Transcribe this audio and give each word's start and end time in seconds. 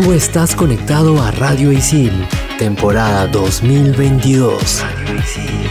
Tú 0.00 0.12
estás 0.12 0.54
conectado 0.54 1.20
a 1.20 1.32
Radio 1.32 1.72
Isil, 1.72 2.12
temporada 2.56 3.26
2022. 3.26 4.80
Radio 4.80 5.16
Isil. 5.16 5.70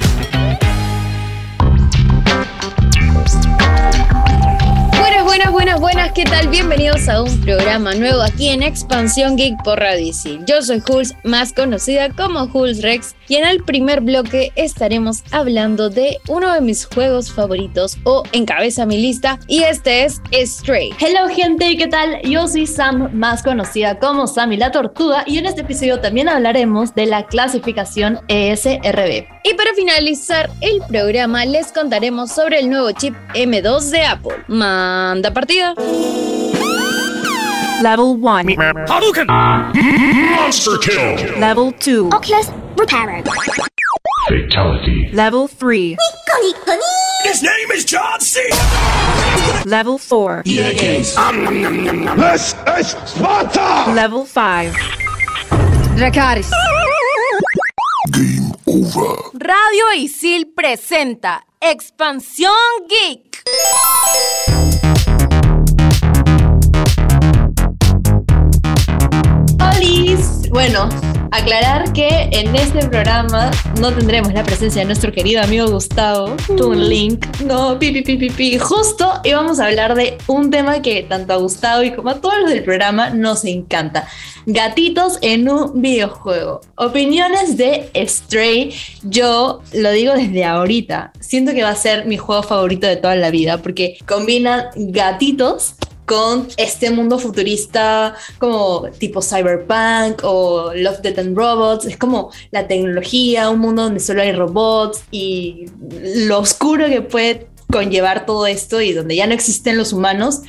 Buenas, 4.98 5.52
buenas, 5.54 5.80
buenas, 5.80 6.12
¿qué 6.12 6.26
tal? 6.26 6.50
Bienvenidos 6.50 7.08
a 7.08 7.22
un 7.24 7.40
programa 7.40 7.96
nuevo 7.96 8.22
aquí 8.22 8.50
en 8.50 8.64
Expansión 8.64 9.38
Geek 9.38 9.64
por 9.64 9.80
Radio 9.80 10.08
Isil. 10.08 10.44
Yo 10.46 10.62
soy 10.62 10.82
Jules, 10.82 11.16
más 11.24 11.54
conocida 11.54 12.10
como 12.10 12.50
Jules 12.50 12.82
Rex, 12.82 13.16
y 13.28 13.36
en 13.36 13.46
el 13.46 13.64
primer 13.64 14.02
bloque 14.02 14.52
estaremos 14.56 15.24
hablando 15.32 15.90
de 15.90 16.18
uno 16.28 16.54
de 16.54 16.62
mis 16.62 16.86
juegos 16.86 17.32
favoritos 17.32 17.98
o 18.04 18.24
encabeza 18.32 18.86
mi 18.86 18.98
lista, 18.98 19.40
y 19.48 19.64
este 19.64 20.06
es 20.06 20.22
Stray. 20.34 20.92
Hello 21.00 21.28
gente, 21.30 21.76
¿qué 21.78 21.88
tal? 21.88 22.22
Yo 22.24 22.48
soy 22.48 22.68
Sam, 22.68 23.10
más 23.14 23.44
conocida 23.44 24.00
como 24.00 24.28
Sammy 24.28 24.58
la 24.58 24.72
Tortuga, 24.72 25.24
y 25.26 25.38
en 25.38 25.46
este 25.46 25.62
episodio 25.62 26.00
también 26.00 26.30
hablaremos 26.30 26.96
de 26.96 27.06
la 27.06 27.26
clasificación 27.26 28.20
ESRB. 28.28 29.28
Y 29.44 29.54
para 29.54 29.74
finalizar 29.76 30.50
el 30.62 30.82
programa 30.88 31.46
les 31.46 31.72
contaremos 31.72 32.32
sobre 32.32 32.60
el 32.60 32.70
nuevo 32.70 32.92
chip 32.92 33.16
M2 33.34 33.90
de 33.92 34.04
Apple. 34.04 34.36
Manda 34.48 35.32
partida. 35.32 35.74
Level 37.82 38.18
1. 38.20 38.56
Hadouken! 38.88 39.28
Monster 39.28 40.80
kill! 40.80 41.40
Level 41.40 41.74
2. 41.80 42.14
Oculus 42.14 42.52
Repairer. 42.78 43.24
Fatality. 44.30 45.10
Level 45.12 45.48
3. 45.48 45.98
His 47.24 47.42
name 47.42 47.72
is 47.72 47.86
John 47.86 48.20
C. 48.22 48.40
Level 49.66 49.98
4. 49.98 50.44
This 50.46 50.82
is 50.84 51.14
Sparta! 53.06 53.92
Level 53.94 54.26
5. 54.26 54.74
Dracaris. 55.98 56.52
Game 58.12 58.54
over. 58.68 59.16
Radio 59.34 59.92
Isil 59.96 60.54
presenta 60.56 61.44
Expansión 61.60 62.54
Geek. 62.88 63.44
Bueno, 70.50 70.90
aclarar 71.32 71.92
que 71.94 72.30
en 72.32 72.56
este 72.56 72.88
programa 72.88 73.52
no 73.80 73.92
tendremos 73.92 74.34
la 74.34 74.44
presencia 74.44 74.82
de 74.82 74.86
nuestro 74.86 75.12
querido 75.12 75.42
amigo 75.42 75.68
Gustavo, 75.68 76.36
Toon 76.58 76.90
Link. 76.90 77.26
No, 77.42 77.78
pi, 77.80 77.92
pi, 77.92 78.02
pi, 78.02 78.18
pi, 78.18 78.30
pi. 78.30 78.58
Justo 78.58 79.12
íbamos 79.24 79.60
a 79.60 79.66
hablar 79.66 79.96
de 79.96 80.18
un 80.28 80.50
tema 80.50 80.82
que 80.82 81.04
tanto 81.04 81.34
a 81.34 81.38
Gustavo 81.38 81.84
y 81.84 81.92
como 81.92 82.10
a 82.10 82.22
todos 82.22 82.40
los 82.40 82.50
del 82.50 82.64
programa 82.64 83.10
nos 83.10 83.46
encanta. 83.46 84.08
Gatitos 84.46 85.18
en 85.22 85.50
un 85.50 85.82
videojuego. 85.82 86.62
Opiniones 86.76 87.58
de 87.58 87.90
Stray. 87.96 88.74
Yo 89.04 89.62
lo 89.74 89.92
digo 89.92 90.14
desde 90.14 90.46
ahorita. 90.46 91.12
Siento 91.20 91.54
que 91.54 91.64
va 91.64 91.70
a 91.70 91.76
ser 91.76 92.06
mi 92.06 92.18
juego 92.18 92.44
favorito 92.44 92.88
de 92.88 92.96
toda 92.96 93.16
la 93.16 93.30
vida 93.30 93.58
porque 93.58 93.98
combina 94.08 94.70
gatitos 94.76 95.76
con 96.08 96.48
este 96.56 96.90
mundo 96.90 97.20
futurista 97.20 98.16
como 98.40 98.88
tipo 98.98 99.22
cyberpunk 99.22 100.24
o 100.24 100.72
Love, 100.74 101.02
Death 101.02 101.20
and 101.20 101.38
Robots. 101.38 101.86
Es 101.86 101.98
como 101.98 102.32
la 102.52 102.66
tecnología, 102.66 103.50
un 103.50 103.60
mundo 103.60 103.84
donde 103.84 104.00
solo 104.00 104.22
hay 104.22 104.32
robots 104.32 105.04
y 105.12 105.66
lo 106.28 106.40
oscuro 106.40 106.88
que 106.88 107.02
puede 107.02 107.50
conllevar 107.70 108.26
todo 108.26 108.48
esto 108.48 108.80
y 108.80 108.94
donde 108.94 109.18
ya 109.18 109.28
no 109.28 109.34
existen 109.34 109.78
los 109.78 109.92
humanos, 109.92 110.44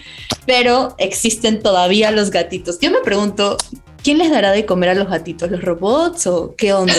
pero 0.46 0.94
existen 0.96 1.60
todavía 1.60 2.12
los 2.12 2.30
gatitos. 2.30 2.78
Yo 2.78 2.92
me 2.92 3.00
pregunto, 3.00 3.56
¿quién 4.02 4.18
les 4.18 4.30
dará 4.30 4.52
de 4.52 4.66
comer 4.66 4.90
a 4.90 4.94
los 4.94 5.08
gatitos? 5.08 5.50
¿Los 5.50 5.62
robots 5.62 6.26
o 6.26 6.54
qué 6.56 6.72
onda? 6.72 6.94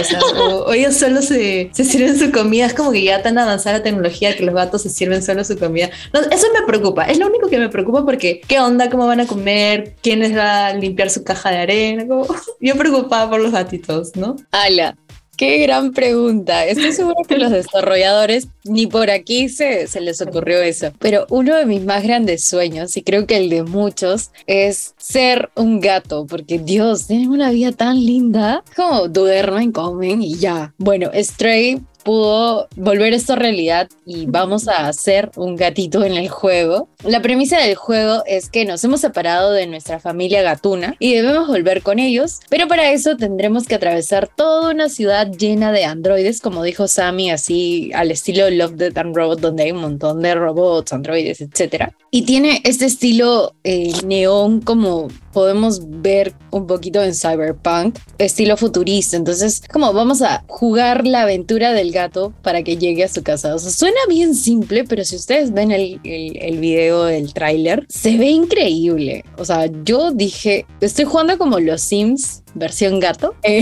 O, 0.50 0.74
ellos 0.74 0.96
solo 0.96 1.22
se, 1.22 1.70
sirven 1.74 2.18
su 2.18 2.32
comida. 2.32 2.66
Es 2.66 2.74
como 2.74 2.92
que 2.92 3.04
ya 3.04 3.22
tan 3.22 3.38
avanzada 3.38 3.78
la 3.78 3.84
tecnología 3.84 4.36
que 4.36 4.44
los 4.44 4.56
gatos 4.56 4.84
se 4.84 4.90
sirven 4.90 5.22
solo 5.24 5.44
su 5.44 5.58
comida. 5.58 5.90
Eso 6.32 6.48
me 6.54 6.66
preocupa. 6.66 7.06
Es 7.06 7.20
lo 7.20 7.28
único 7.28 7.50
que 7.50 7.58
me 7.58 7.70
preocupa 7.70 8.06
porque 8.06 8.42
¿qué 8.48 8.60
onda? 8.60 8.90
¿Cómo 8.90 9.08
van 9.08 9.20
a 9.20 9.28
comer? 9.28 9.96
¿Quién 10.02 10.20
les 10.20 10.36
va 10.36 10.68
a 10.68 10.74
limpiar 10.74 11.10
su 11.10 11.24
caja 11.24 11.52
de 11.52 11.58
arena? 11.58 12.06
Yo 12.60 12.76
preocupada 12.76 13.30
por 13.30 13.40
los 13.40 13.52
gatitos, 13.52 14.16
¿no? 14.16 14.36
Ala, 14.52 14.96
qué 15.40 15.58
gran 15.60 15.94
pregunta. 15.94 16.66
Estoy 16.66 16.92
segura 16.92 17.22
que 17.26 17.38
los 17.38 17.50
desarrolladores 17.50 18.50
ni 18.66 18.88
por 18.88 19.10
aquí 19.10 19.48
se, 19.48 19.88
se 19.88 20.02
les 20.02 20.22
ocurrió 20.22 20.62
eso. 20.62 20.92
Pero 21.00 21.26
uno 21.30 21.56
de 21.56 21.66
mis 21.66 21.86
más 21.86 22.04
grandes 22.04 22.44
sueños, 22.44 22.98
y 22.98 23.04
creo 23.04 23.26
que 23.26 23.38
el 23.38 23.50
de 23.50 23.64
muchos, 23.64 24.32
es 24.48 24.96
ser 24.98 25.50
un 25.56 25.80
gato, 25.80 26.28
porque 26.28 26.60
Dios, 26.60 27.08
tienen 27.08 27.30
una 27.30 27.52
vida 27.52 27.72
tan 27.72 28.06
linda. 28.06 28.66
Como 28.76 29.08
duermen, 29.08 29.72
comen 29.72 30.22
y 30.22 30.36
ya. 30.36 30.74
Bueno, 30.78 31.10
Stray 31.16 31.82
pudo 32.04 32.68
volver 32.76 33.14
esto 33.14 33.36
realidad 33.36 33.90
y 34.06 34.26
vamos 34.26 34.68
a 34.68 34.88
hacer 34.88 35.32
un 35.36 35.56
gatito 35.56 36.04
en 36.04 36.14
el 36.14 36.30
juego. 36.30 36.90
La 37.04 37.22
premisa 37.22 37.60
del 37.60 37.76
juego 37.76 38.24
es 38.26 38.50
que 38.50 38.66
nos 38.66 38.84
hemos 38.84 39.02
separado 39.02 39.52
de 39.52 39.68
nuestra 39.68 40.00
familia 40.00 40.42
gatuna 40.42 40.96
y 41.00 41.14
debemos 41.14 41.48
volver 41.48 41.82
con 41.82 42.00
ellos, 42.00 42.40
pero 42.50 42.68
para 42.68 42.92
eso 42.92 43.18
tendremos 43.18 43.68
que 43.68 43.76
atravesar 43.76 44.28
toda 44.28 44.72
una 44.72 44.90
ciudad 44.90 45.32
llena 45.32 45.72
de 45.72 45.86
androides, 45.86 46.42
como 46.42 46.64
dijo 46.64 46.88
Sammy, 46.88 47.32
así 47.32 47.92
al 47.94 48.12
estilo 48.12 48.50
Love, 48.50 48.74
Death 48.74 48.98
and 48.98 49.16
Robot, 49.16 49.40
donde 49.40 49.64
hay 49.64 49.72
un 49.72 49.82
montón 49.82 50.22
de 50.22 50.36
robots, 50.36 50.94
androides, 50.94 51.42
etc. 51.42 51.92
Y 52.12 52.24
tiene 52.24 52.62
este 52.64 52.86
estilo 52.86 53.54
eh, 53.64 53.92
neón 54.06 54.62
como 54.62 55.08
podemos 55.32 55.82
ver 56.02 56.34
un 56.52 56.68
poquito 56.68 57.04
en 57.04 57.14
Cyberpunk, 57.14 57.98
estilo 58.18 58.58
futurista. 58.58 59.18
Entonces, 59.18 59.62
como 59.72 59.94
vamos 59.94 60.22
a 60.22 60.44
jugar 60.48 61.06
la 61.06 61.24
aventura 61.24 61.74
del 61.74 61.92
gato 61.92 62.34
para 62.42 62.64
que 62.64 62.78
llegue 62.78 63.04
a 63.04 63.08
su 63.08 63.24
casa. 63.24 63.56
O 63.56 63.60
sea, 63.60 63.72
suena 63.72 64.00
bien 64.08 64.36
simple, 64.36 64.84
pero 64.84 65.04
si 65.04 65.16
ustedes 65.16 65.54
ven 65.54 65.72
el, 65.72 66.00
el, 66.04 66.38
el 66.38 66.60
video 66.60 67.06
del 67.06 67.34
tráiler, 67.34 67.86
se 67.90 68.18
ve 68.18 68.28
increíble. 68.28 69.24
O 69.38 69.46
sea, 69.46 69.70
yo 69.84 70.12
dije, 70.12 70.66
estoy 70.82 71.06
jugando 71.06 71.38
como 71.38 71.60
los 71.60 71.82
Sims 71.82 72.44
versión 72.54 73.00
gato 73.00 73.36
eh, 73.44 73.62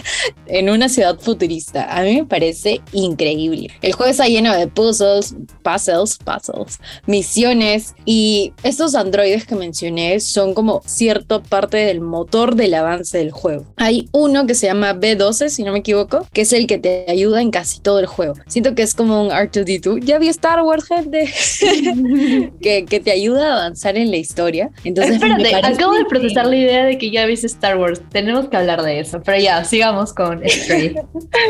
en 0.46 0.70
una 0.70 0.88
ciudad 0.88 1.18
futurista. 1.18 1.84
A 1.96 2.02
mí 2.02 2.16
me 2.16 2.24
parece 2.24 2.80
increíble. 2.92 3.70
El 3.82 3.92
juego 3.92 4.10
está 4.10 4.26
lleno 4.26 4.54
de 4.54 4.68
puzzles, 4.68 5.34
puzzles, 5.62 6.18
puzzles, 6.18 6.78
misiones 7.06 7.94
y 8.04 8.52
estos 8.62 8.94
androides 8.94 9.46
que 9.46 9.54
mencioné 9.54 10.20
son 10.20 10.54
como 10.54 10.82
cierta 11.06 11.40
parte 11.40 11.76
del 11.76 12.00
motor 12.00 12.56
del 12.56 12.74
avance 12.74 13.16
del 13.18 13.30
juego. 13.30 13.64
Hay 13.76 14.08
uno 14.10 14.44
que 14.44 14.56
se 14.56 14.66
llama 14.66 14.92
B12, 14.92 15.50
si 15.50 15.62
no 15.62 15.70
me 15.70 15.78
equivoco, 15.78 16.26
que 16.32 16.40
es 16.40 16.52
el 16.52 16.66
que 16.66 16.78
te 16.78 17.06
ayuda 17.08 17.40
en 17.40 17.52
casi 17.52 17.78
todo 17.80 18.00
el 18.00 18.06
juego. 18.06 18.34
Siento 18.48 18.74
que 18.74 18.82
es 18.82 18.92
como 18.92 19.22
un 19.22 19.30
R2D2. 19.30 20.00
Ya 20.00 20.18
vi 20.18 20.26
Star 20.26 20.62
Wars, 20.62 20.84
gente. 20.84 21.30
que, 22.60 22.86
que 22.86 22.98
te 22.98 23.12
ayuda 23.12 23.50
a 23.50 23.52
avanzar 23.52 23.96
en 23.96 24.10
la 24.10 24.16
historia. 24.16 24.70
Entonces, 24.82 25.14
Espérate, 25.14 25.54
acabo 25.54 25.92
de 25.92 26.06
procesar 26.06 26.46
la 26.46 26.56
idea 26.56 26.84
de 26.86 26.98
que 26.98 27.12
ya 27.12 27.24
viste 27.24 27.46
Star 27.46 27.78
Wars. 27.78 28.02
Tenemos 28.10 28.48
que 28.48 28.56
hablar 28.56 28.82
de 28.82 28.98
eso, 28.98 29.22
pero 29.24 29.38
ya, 29.38 29.62
sigamos 29.62 30.12
con 30.12 30.42
Stray. 30.44 30.96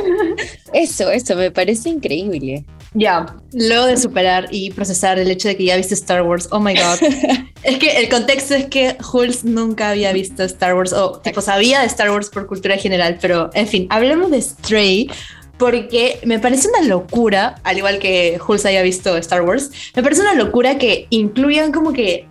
Eso, 0.74 1.10
eso, 1.10 1.36
me 1.36 1.50
parece 1.50 1.88
increíble. 1.88 2.66
Ya, 2.96 3.26
luego 3.52 3.86
de 3.86 3.96
superar 3.98 4.48
y 4.50 4.70
procesar 4.70 5.18
el 5.18 5.30
hecho 5.30 5.48
de 5.48 5.56
que 5.56 5.64
ya 5.64 5.76
viste 5.76 5.94
Star 5.94 6.22
Wars, 6.22 6.48
oh 6.50 6.60
my 6.60 6.74
god. 6.74 6.98
es 7.62 7.78
que 7.78 7.98
el 7.98 8.08
contexto 8.08 8.54
es 8.54 8.66
que 8.66 8.96
Jules 9.02 9.44
nunca 9.44 9.90
había 9.90 10.12
visto 10.12 10.42
Star 10.44 10.74
Wars, 10.74 10.94
o 10.94 11.20
tipo 11.20 11.42
sabía 11.42 11.80
de 11.80 11.86
Star 11.86 12.10
Wars 12.10 12.30
por 12.30 12.46
cultura 12.46 12.76
general, 12.78 13.18
pero 13.20 13.50
en 13.52 13.66
fin, 13.66 13.86
hablemos 13.90 14.30
de 14.30 14.40
Stray. 14.40 15.10
Porque 15.58 16.18
me 16.22 16.38
parece 16.38 16.68
una 16.68 16.82
locura, 16.82 17.54
al 17.64 17.78
igual 17.78 17.98
que 17.98 18.38
Jules 18.38 18.66
haya 18.66 18.82
visto 18.82 19.16
Star 19.16 19.40
Wars, 19.40 19.70
me 19.94 20.02
parece 20.02 20.20
una 20.20 20.34
locura 20.34 20.76
que 20.76 21.06
incluyan 21.08 21.72
como 21.72 21.94
que 21.94 22.28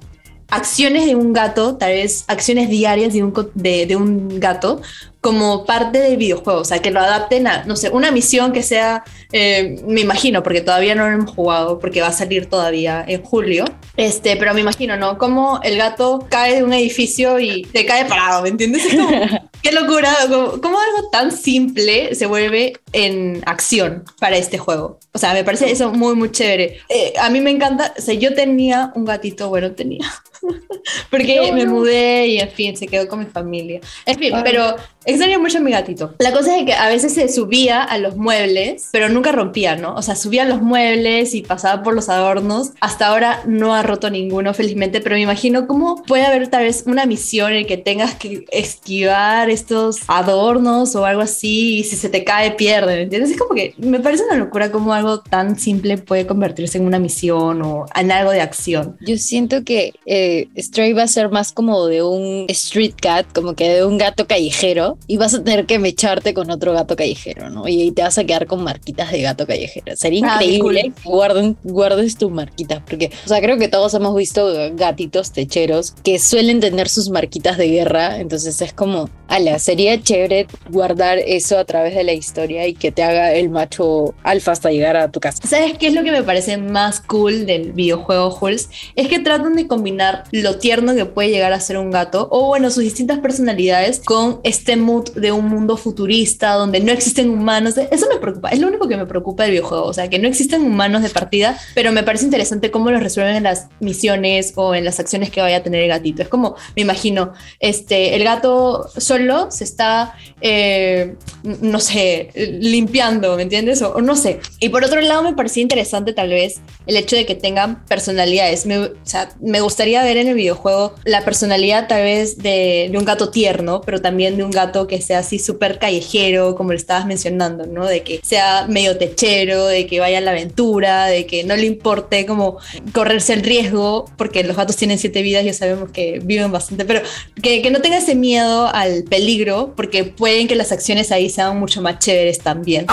acciones 0.52 1.08
de 1.08 1.16
un 1.16 1.34
gato, 1.34 1.76
tal 1.76 1.94
vez 1.94 2.26
acciones 2.28 2.70
diarias 2.70 3.14
de 3.14 3.24
un, 3.24 3.34
de 3.56 3.96
un 3.96 4.40
gato, 4.40 4.80
como 5.26 5.66
parte 5.66 5.98
del 5.98 6.18
videojuego, 6.18 6.60
o 6.60 6.66
sea, 6.66 6.84
que 6.84 6.92
lo 6.92 7.00
adapten 7.00 7.48
a, 7.48 7.64
no 7.64 7.76
sé, 7.76 7.90
una 7.90 8.12
misión 8.12 8.54
que 8.54 8.62
sea, 8.62 9.04
eh, 9.32 9.82
me 9.88 10.02
imagino, 10.02 10.44
porque 10.44 10.62
todavía 10.62 10.94
no 10.94 11.10
lo 11.10 11.16
hemos 11.16 11.32
jugado, 11.32 11.80
porque 11.80 12.00
va 12.00 12.10
a 12.10 12.12
salir 12.12 12.46
todavía 12.46 13.04
en 13.08 13.24
julio, 13.24 13.66
este, 13.98 14.38
pero 14.38 14.54
me 14.54 14.62
imagino, 14.62 14.98
¿no? 14.98 15.18
Como 15.18 15.60
el 15.64 15.78
gato 15.78 16.28
cae 16.30 16.58
de 16.58 16.64
un 16.64 16.74
edificio 16.74 17.40
y 17.40 17.64
te 17.64 17.88
cae 17.88 18.06
parado, 18.06 18.44
¿me 18.44 18.50
entiendes? 18.50 18.86
Es 18.86 18.94
como, 18.94 19.10
qué 19.64 19.72
locura, 19.72 20.16
como, 20.30 20.62
como 20.62 20.80
algo 20.80 21.10
tan 21.10 21.32
simple 21.32 22.14
se 22.14 22.28
vuelve 22.28 22.74
en 22.94 23.42
acción 23.48 24.04
para 24.20 24.38
este 24.38 24.60
juego. 24.60 25.00
O 25.12 25.18
sea, 25.18 25.34
me 25.34 25.44
parece 25.44 25.72
eso 25.72 25.92
muy, 25.92 26.14
muy 26.14 26.30
chévere. 26.30 26.82
Eh, 26.88 27.14
a 27.20 27.32
mí 27.32 27.42
me 27.42 27.50
encanta, 27.50 27.96
o 27.98 28.02
sea, 28.02 28.14
yo 28.14 28.36
tenía 28.36 28.92
un 28.94 29.06
gatito, 29.06 29.50
bueno, 29.50 29.72
tenía, 29.72 30.06
porque 31.10 31.52
me 31.52 31.66
mudé 31.66 32.28
y 32.28 32.40
en 32.40 32.50
fin, 32.50 32.78
se 32.78 32.86
quedó 32.86 33.08
con 33.08 33.20
mi 33.20 33.26
familia. 33.26 33.80
En 34.06 34.20
fin, 34.20 34.36
pero 34.44 34.76
extraño 35.16 35.40
mucho 35.40 35.58
a 35.58 35.62
mi 35.62 35.72
gatito. 35.72 36.14
La 36.20 36.32
cosa 36.32 36.58
es 36.58 36.66
que 36.66 36.74
a 36.74 36.88
veces 36.88 37.14
se 37.14 37.28
subía 37.30 37.84
a 37.84 37.98
los 37.98 38.16
muebles, 38.16 38.90
pero 38.92 39.10
nunca 39.10 39.32
rompía, 39.32 39.76
¿no? 39.76 39.96
O 39.96 40.02
sea, 40.02 40.16
subía 40.16 40.44
a 40.44 40.46
los 40.46 40.62
muebles 40.62 41.34
y 41.34 41.42
pasaba 41.42 41.84
por 41.84 41.94
los 41.94 42.10
adornos. 42.10 42.72
Hasta 42.82 43.08
ahora 43.08 43.42
no 43.46 43.74
ha 43.74 43.84
roto 43.84 44.10
ninguno, 44.10 44.54
felizmente, 44.54 45.02
pero 45.02 45.16
me 45.16 45.22
imagino 45.22 45.68
cómo 45.68 46.04
puede 46.04 46.26
haber 46.26 46.48
tal 46.48 46.64
vez 46.64 46.84
una 46.86 47.06
misión 47.06 47.54
en 47.54 47.66
que 47.66 47.78
tengas 47.78 48.16
que 48.16 48.46
esquivar 48.52 49.50
estos 49.50 50.00
adornos 50.08 50.96
o 50.96 51.06
algo 51.06 51.22
así, 51.22 51.80
y 51.80 51.84
si 51.84 51.96
se 51.96 52.10
te 52.10 52.24
cae, 52.24 52.52
pierde, 52.52 52.96
¿me 52.96 53.02
entiendes? 53.04 53.32
Es 53.32 53.38
como 53.38 53.56
que 53.56 53.74
me 53.78 54.00
parece 54.00 54.24
una 54.26 54.36
locura 54.36 54.72
cómo 54.72 54.94
algo 54.94 55.20
tan 55.20 55.58
simple 55.58 55.98
puede 55.98 56.26
convertirse 56.26 56.78
en 56.78 56.86
una 56.86 57.00
misión 57.00 57.62
o 57.62 57.86
en 57.96 58.12
algo 58.12 58.32
de 58.32 58.42
acción. 58.42 58.98
Yo 59.02 59.18
siento 59.18 59.64
que 59.64 59.94
eh, 60.06 60.48
Stray 60.58 60.94
va 60.94 61.04
a 61.04 61.08
ser 61.08 61.30
más 61.30 61.52
como 61.52 61.88
de 61.88 62.04
un 62.04 62.46
street 62.50 62.96
cat, 63.02 63.26
como 63.34 63.56
que 63.56 63.70
de 63.70 63.86
un 63.86 63.98
gato 63.98 64.28
callejero, 64.28 64.98
y 65.08 65.18
vas 65.18 65.34
a 65.34 65.44
tener 65.44 65.66
que 65.66 65.80
mecharte 65.80 66.34
con 66.34 66.50
otro 66.52 66.74
gato 66.74 66.96
callejero, 66.96 67.50
¿no? 67.50 67.68
Y 67.68 67.82
ahí 67.82 67.92
te 67.92 68.02
vas 68.02 68.18
a 68.18 68.24
quedar 68.24 68.48
con 68.48 68.64
marquitas 68.64 69.12
de 69.12 69.22
gato 69.22 69.46
callejero. 69.48 69.96
Sería 69.96 70.26
Ah, 70.28 70.44
increíble 70.44 70.94
que 70.96 71.10
guarden, 71.10 71.58
guardes 71.64 72.18
tus 72.18 72.32
marquitas, 72.32 72.82
porque, 72.88 73.12
o 73.26 73.28
sea, 73.28 73.42
creo 73.42 73.58
que 73.58 73.68
todos 73.68 73.94
hemos 73.94 74.16
visto 74.16 74.52
gatitos 74.76 75.32
techeros 75.32 75.94
que 76.04 76.20
suelen 76.20 76.60
tener 76.60 76.90
sus 76.90 77.10
marquitas 77.10 77.58
de 77.58 77.68
guerra, 77.68 78.20
entonces 78.20 78.62
es 78.62 78.74
como, 78.74 79.10
ala, 79.28 79.60
sería 79.60 80.02
chévere 80.02 80.48
guardar 80.70 81.18
eso 81.20 81.58
a 81.58 81.66
través 81.66 81.96
de 81.96 82.04
la 82.04 82.14
historia 82.14 82.68
y 82.68 82.74
que 82.74 82.92
te 82.92 83.04
haga 83.04 83.34
el 83.34 83.50
macho 83.50 84.14
alfa 84.24 84.52
hasta 84.52 84.72
llegar 84.72 84.98
a 84.98 85.12
tu 85.12 85.20
casa. 85.20 85.48
¿Sabes 85.48 85.78
qué 85.78 85.88
es 85.88 85.94
lo 85.94 86.04
que 86.04 86.12
me 86.12 86.24
parece 86.24 86.58
más 86.58 87.02
cool 87.02 87.46
del 87.46 87.74
videojuego 87.74 88.36
Hulz? 88.40 88.70
Es 88.96 89.08
que 89.08 89.20
tratan 89.20 89.56
de 89.56 89.68
combinar 89.68 90.24
lo 90.32 90.58
tierno 90.58 90.96
que 90.96 91.06
puede 91.06 91.30
llegar 91.30 91.54
a 91.54 91.60
ser 91.60 91.78
un 91.78 91.92
gato, 91.92 92.28
o 92.32 92.48
bueno, 92.48 92.70
sus 92.72 92.84
distintas 92.84 93.20
personalidades, 93.20 94.00
con 94.00 94.40
este 94.44 94.76
mood 94.96 95.12
de 95.14 95.32
un 95.32 95.48
mundo 95.48 95.78
futurista 95.78 96.54
donde 96.54 96.80
no 96.80 96.92
existen 96.92 97.30
humanos. 97.30 97.76
Eso 97.78 98.08
me 98.12 98.20
preocupa, 98.20 98.50
es 98.50 98.60
lo 98.60 98.68
único 98.68 98.88
que 98.88 98.98
me 98.98 99.06
preocupa 99.06 99.44
del 99.44 99.52
videojuego, 99.52 99.86
o 99.86 99.94
sea, 99.94 100.10
que 100.10 100.20
no 100.20 100.28
existen 100.28 100.62
humanos 100.62 101.02
de 101.04 101.10
partida, 101.10 101.58
pero 101.74 101.92
me 101.92 102.04
parece 102.04 102.26
interesante 102.26 102.72
cómo 102.72 102.92
los 102.92 103.02
resuelven 103.02 103.36
en 103.36 103.44
las 103.44 103.68
misiones 103.80 104.54
o 104.56 104.76
en 104.76 104.86
las 104.86 105.00
acciones 105.00 105.30
que 105.30 105.42
vaya 105.42 105.58
a 105.58 105.64
tener 105.64 105.82
el 105.82 105.90
gatito. 105.90 106.22
Es 106.22 106.30
como, 106.30 106.56
me 106.76 106.82
imagino, 106.82 107.34
este, 107.60 108.16
el 108.16 108.24
gato 108.24 108.90
solo 108.98 109.52
se 109.52 109.64
está, 109.64 110.16
eh, 110.42 111.16
no 111.44 111.80
sé, 111.80 112.30
limpiando, 112.60 113.36
¿me 113.36 113.44
entiendes? 113.44 113.82
O, 113.82 113.94
o 113.94 114.02
no 114.02 114.16
sé. 114.16 114.40
Y 114.60 114.70
por 114.70 114.84
otro 114.84 115.02
lado, 115.02 115.24
me 115.24 115.34
parecía 115.34 115.64
interesante 115.64 116.14
tal 116.14 116.30
vez 116.30 116.62
el 116.86 116.98
hecho 116.98 117.16
de 117.16 117.26
que 117.26 117.36
tengan 117.36 117.86
personalidades. 117.86 118.66
Me, 118.66 118.78
o 118.78 118.94
sea, 119.04 119.30
me 119.42 119.62
gustaría 119.62 120.04
ver 120.04 120.18
en 120.18 120.28
el 120.28 120.36
videojuego 120.36 120.96
la 121.04 121.24
personalidad 121.24 121.88
tal 121.88 122.04
vez 122.04 122.38
de, 122.38 122.90
de 122.92 122.98
un 122.98 123.06
gato 123.06 123.30
tierno, 123.30 123.82
pero 123.82 124.02
también 124.02 124.38
de 124.38 124.44
un 124.44 124.52
gato 124.52 124.85
que 124.88 125.02
sea 125.02 125.20
así 125.20 125.40
súper 125.40 125.80
callejero, 125.80 126.56
como 126.56 126.72
lo 126.72 126.78
estabas 126.78 127.06
mencionando, 127.06 127.66
¿no? 127.66 127.86
De 127.86 128.04
que 128.04 128.20
sea 128.24 128.68
medio 128.68 128.98
techero, 128.98 129.66
de 129.66 129.88
que 129.88 130.00
vaya 130.00 130.20
a 130.20 130.22
la 130.22 130.32
aventura, 130.32 131.06
de 131.06 131.26
que 131.26 131.44
no 131.44 131.56
le 131.56 131.66
importe 131.66 132.26
como 132.26 132.58
correrse 132.94 133.34
el 133.34 133.44
riesgo, 133.44 134.06
porque 134.18 134.44
los 134.44 134.56
gatos 134.56 134.76
tienen 134.76 134.98
siete 134.98 135.22
vidas, 135.22 135.46
ya 135.46 135.54
sabemos 135.54 135.92
que 135.92 136.20
viven 136.24 136.52
bastante, 136.52 136.86
pero 136.86 137.02
que, 137.42 137.62
que 137.62 137.72
no 137.72 137.82
tenga 137.82 137.98
ese 137.98 138.16
miedo 138.16 138.68
al 138.74 139.04
peligro, 139.04 139.74
porque 139.76 140.04
pueden 140.04 140.48
que 140.48 140.56
las 140.56 140.72
acciones 140.72 141.12
ahí 141.12 141.30
sean 141.30 141.60
mucho 141.60 141.82
más 141.82 142.00
chéveres 142.00 142.40
también. 142.40 142.86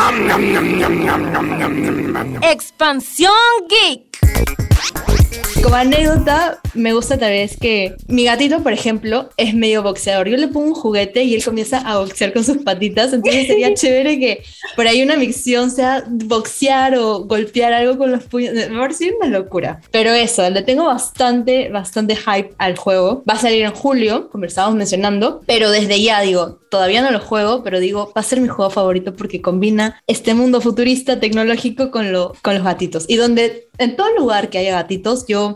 Expansión 2.42 3.32
Geek. 3.68 5.21
Como 5.62 5.76
anécdota, 5.76 6.60
me 6.74 6.92
gusta 6.92 7.18
tal 7.18 7.30
vez 7.30 7.56
que 7.56 7.94
mi 8.08 8.24
gatito, 8.24 8.62
por 8.62 8.72
ejemplo, 8.72 9.28
es 9.36 9.54
medio 9.54 9.82
boxeador. 9.82 10.28
Yo 10.28 10.36
le 10.36 10.48
pongo 10.48 10.66
un 10.66 10.74
juguete 10.74 11.22
y 11.22 11.34
él 11.34 11.44
comienza 11.44 11.78
a 11.78 11.98
boxear 11.98 12.32
con 12.32 12.44
sus 12.44 12.58
patitas. 12.58 13.12
Entonces 13.12 13.46
sería 13.46 13.72
chévere 13.74 14.18
que 14.18 14.42
por 14.74 14.86
ahí 14.86 15.02
una 15.02 15.16
micción 15.16 15.70
sea 15.70 16.04
boxear 16.08 16.96
o 16.96 17.20
golpear 17.20 17.72
algo 17.72 17.96
con 17.96 18.10
los 18.10 18.24
puños. 18.24 18.54
Me 18.54 18.78
parece 18.78 19.14
una 19.20 19.28
locura. 19.28 19.80
Pero 19.90 20.10
eso, 20.10 20.48
le 20.50 20.62
tengo 20.62 20.84
bastante, 20.86 21.68
bastante 21.68 22.16
hype 22.16 22.54
al 22.58 22.76
juego. 22.76 23.22
Va 23.28 23.34
a 23.34 23.38
salir 23.38 23.62
en 23.62 23.72
julio, 23.72 24.30
como 24.30 24.46
estábamos 24.46 24.76
mencionando. 24.76 25.42
Pero 25.46 25.70
desde 25.70 26.02
ya 26.02 26.20
digo, 26.22 26.60
todavía 26.70 27.02
no 27.02 27.10
lo 27.10 27.20
juego, 27.20 27.62
pero 27.62 27.80
digo, 27.80 28.12
va 28.16 28.20
a 28.20 28.24
ser 28.24 28.40
mi 28.40 28.48
juego 28.48 28.70
favorito 28.70 29.14
porque 29.14 29.42
combina 29.42 30.02
este 30.06 30.34
mundo 30.34 30.60
futurista 30.60 31.20
tecnológico 31.20 31.90
con, 31.90 32.12
lo, 32.12 32.32
con 32.42 32.54
los 32.54 32.64
gatitos. 32.64 33.04
Y 33.08 33.16
donde 33.16 33.68
en 33.78 33.96
todo 33.96 34.16
lugar 34.16 34.50
que 34.50 34.58
haya 34.58 34.72
gatitos, 34.72 35.26
yo 35.26 35.54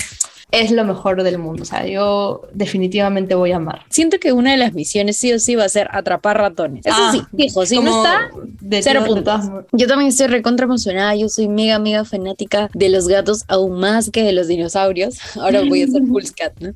es 0.53 0.71
lo 0.71 0.85
mejor 0.85 1.23
del 1.23 1.39
mundo. 1.39 1.63
O 1.63 1.67
sea, 1.67 1.87
yo 1.87 2.43
definitivamente 2.53 3.35
voy 3.35 3.53
a 3.53 3.57
amar. 3.57 3.85
Siento 3.91 4.19
que 4.19 4.33
una 4.33 4.53
de 4.53 4.57
las 4.57 4.75
misiones 4.75 5.17
sí 5.17 5.33
o 5.33 5.39
sí 5.39 5.57
va 5.57 5.65
a 5.65 5.69
ser 5.69 5.89
atrapar 5.93 6.39
ratones. 6.39 6.87
Eso 6.87 6.97
Ah, 6.99 7.13
sí, 7.13 7.23
fijo, 7.37 7.67
si 7.67 7.79
no 7.81 8.05
está, 8.05 8.31
de, 8.61 8.83
cero 8.83 9.03
puntos. 9.07 9.41
Yo 9.73 9.87
también 9.87 10.09
estoy 10.09 10.29
recontra 10.29 10.65
emocionada. 10.65 11.15
Yo 11.17 11.29
soy 11.29 11.49
mega, 11.49 11.79
mega 11.79 12.05
fanática 12.05 12.71
de 12.75 12.89
los 12.89 13.09
gatos, 13.09 13.45
aún 13.49 13.81
más 13.81 14.11
que 14.11 14.23
de 14.23 14.33
los 14.33 14.47
dinosaurios. 14.49 15.19
Ahora 15.37 15.63
voy 15.63 15.83
a 15.83 15.89
ser 15.89 16.03
Pulse 16.09 16.33
Cat, 16.33 16.55
¿no? 16.61 16.73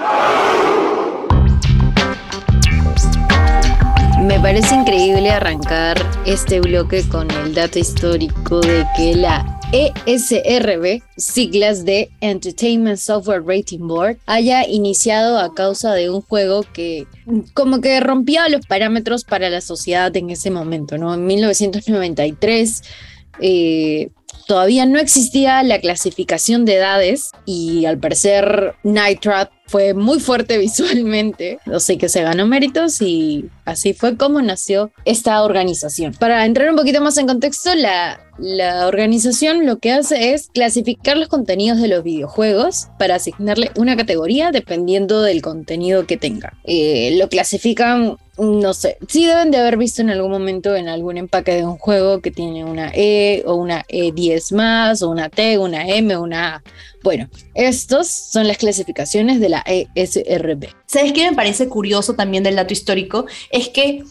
Me 4.20 4.38
parece 4.38 4.74
increíble 4.74 5.30
arrancar 5.30 5.96
este 6.26 6.60
bloque 6.60 7.02
con 7.08 7.30
el 7.30 7.54
dato 7.54 7.78
histórico 7.78 8.60
de 8.60 8.86
que 8.94 9.14
la 9.14 9.58
ESRB, 9.72 11.02
siglas 11.16 11.86
de 11.86 12.10
Entertainment 12.20 12.98
Software 12.98 13.42
Rating 13.44 13.86
Board, 13.86 14.18
haya 14.26 14.68
iniciado 14.68 15.38
a 15.38 15.54
causa 15.54 15.94
de 15.94 16.10
un 16.10 16.20
juego 16.20 16.64
que 16.74 17.06
como 17.54 17.80
que 17.80 17.98
rompía 18.00 18.48
los 18.50 18.66
parámetros 18.66 19.24
para 19.24 19.48
la 19.48 19.62
sociedad 19.62 20.14
en 20.14 20.28
ese 20.28 20.50
momento, 20.50 20.98
¿no? 20.98 21.14
En 21.14 21.26
1993, 21.26 22.82
eh, 23.40 24.10
todavía 24.46 24.84
no 24.84 24.98
existía 24.98 25.62
la 25.62 25.80
clasificación 25.80 26.66
de 26.66 26.74
edades 26.74 27.30
y 27.46 27.86
al 27.86 27.98
parecer 27.98 28.74
Night 28.82 29.20
Trap 29.20 29.50
fue 29.70 29.94
muy 29.94 30.18
fuerte 30.18 30.58
visualmente, 30.58 31.60
sé 31.78 31.96
que 31.96 32.08
se 32.08 32.22
ganó 32.22 32.46
méritos 32.46 33.00
y 33.00 33.46
así 33.64 33.94
fue 33.94 34.16
como 34.16 34.42
nació 34.42 34.90
esta 35.04 35.42
organización. 35.42 36.12
Para 36.14 36.44
entrar 36.44 36.70
un 36.70 36.76
poquito 36.76 37.00
más 37.00 37.16
en 37.18 37.28
contexto, 37.28 37.74
la, 37.76 38.20
la 38.38 38.88
organización 38.88 39.66
lo 39.66 39.78
que 39.78 39.92
hace 39.92 40.34
es 40.34 40.48
clasificar 40.48 41.16
los 41.16 41.28
contenidos 41.28 41.80
de 41.80 41.88
los 41.88 42.02
videojuegos 42.02 42.88
para 42.98 43.14
asignarle 43.14 43.70
una 43.76 43.96
categoría 43.96 44.50
dependiendo 44.50 45.22
del 45.22 45.40
contenido 45.40 46.04
que 46.04 46.16
tenga. 46.16 46.54
Eh, 46.64 47.16
lo 47.18 47.28
clasifican 47.28 48.16
no 48.40 48.72
sé, 48.72 48.96
sí 49.06 49.26
deben 49.26 49.50
de 49.50 49.58
haber 49.58 49.76
visto 49.76 50.00
en 50.00 50.08
algún 50.08 50.30
momento 50.30 50.74
en 50.74 50.88
algún 50.88 51.18
empaque 51.18 51.56
de 51.56 51.64
un 51.64 51.76
juego 51.76 52.20
que 52.20 52.30
tiene 52.30 52.64
una 52.64 52.90
E 52.94 53.42
o 53.44 53.54
una 53.54 53.84
E10 53.84 54.54
más 54.54 55.02
o 55.02 55.10
una 55.10 55.28
T, 55.28 55.58
una 55.58 55.86
M, 55.86 56.16
una 56.16 56.56
A. 56.56 56.62
Bueno, 57.02 57.28
estos 57.54 58.08
son 58.08 58.46
las 58.46 58.58
clasificaciones 58.58 59.40
de 59.40 59.48
la 59.48 59.64
ESRB. 59.66 60.68
¿Sabes 60.86 61.12
qué 61.12 61.30
me 61.30 61.36
parece 61.36 61.68
curioso 61.68 62.14
también 62.14 62.42
del 62.42 62.56
dato 62.56 62.74
histórico? 62.74 63.26
Es 63.50 63.68
que 63.68 64.04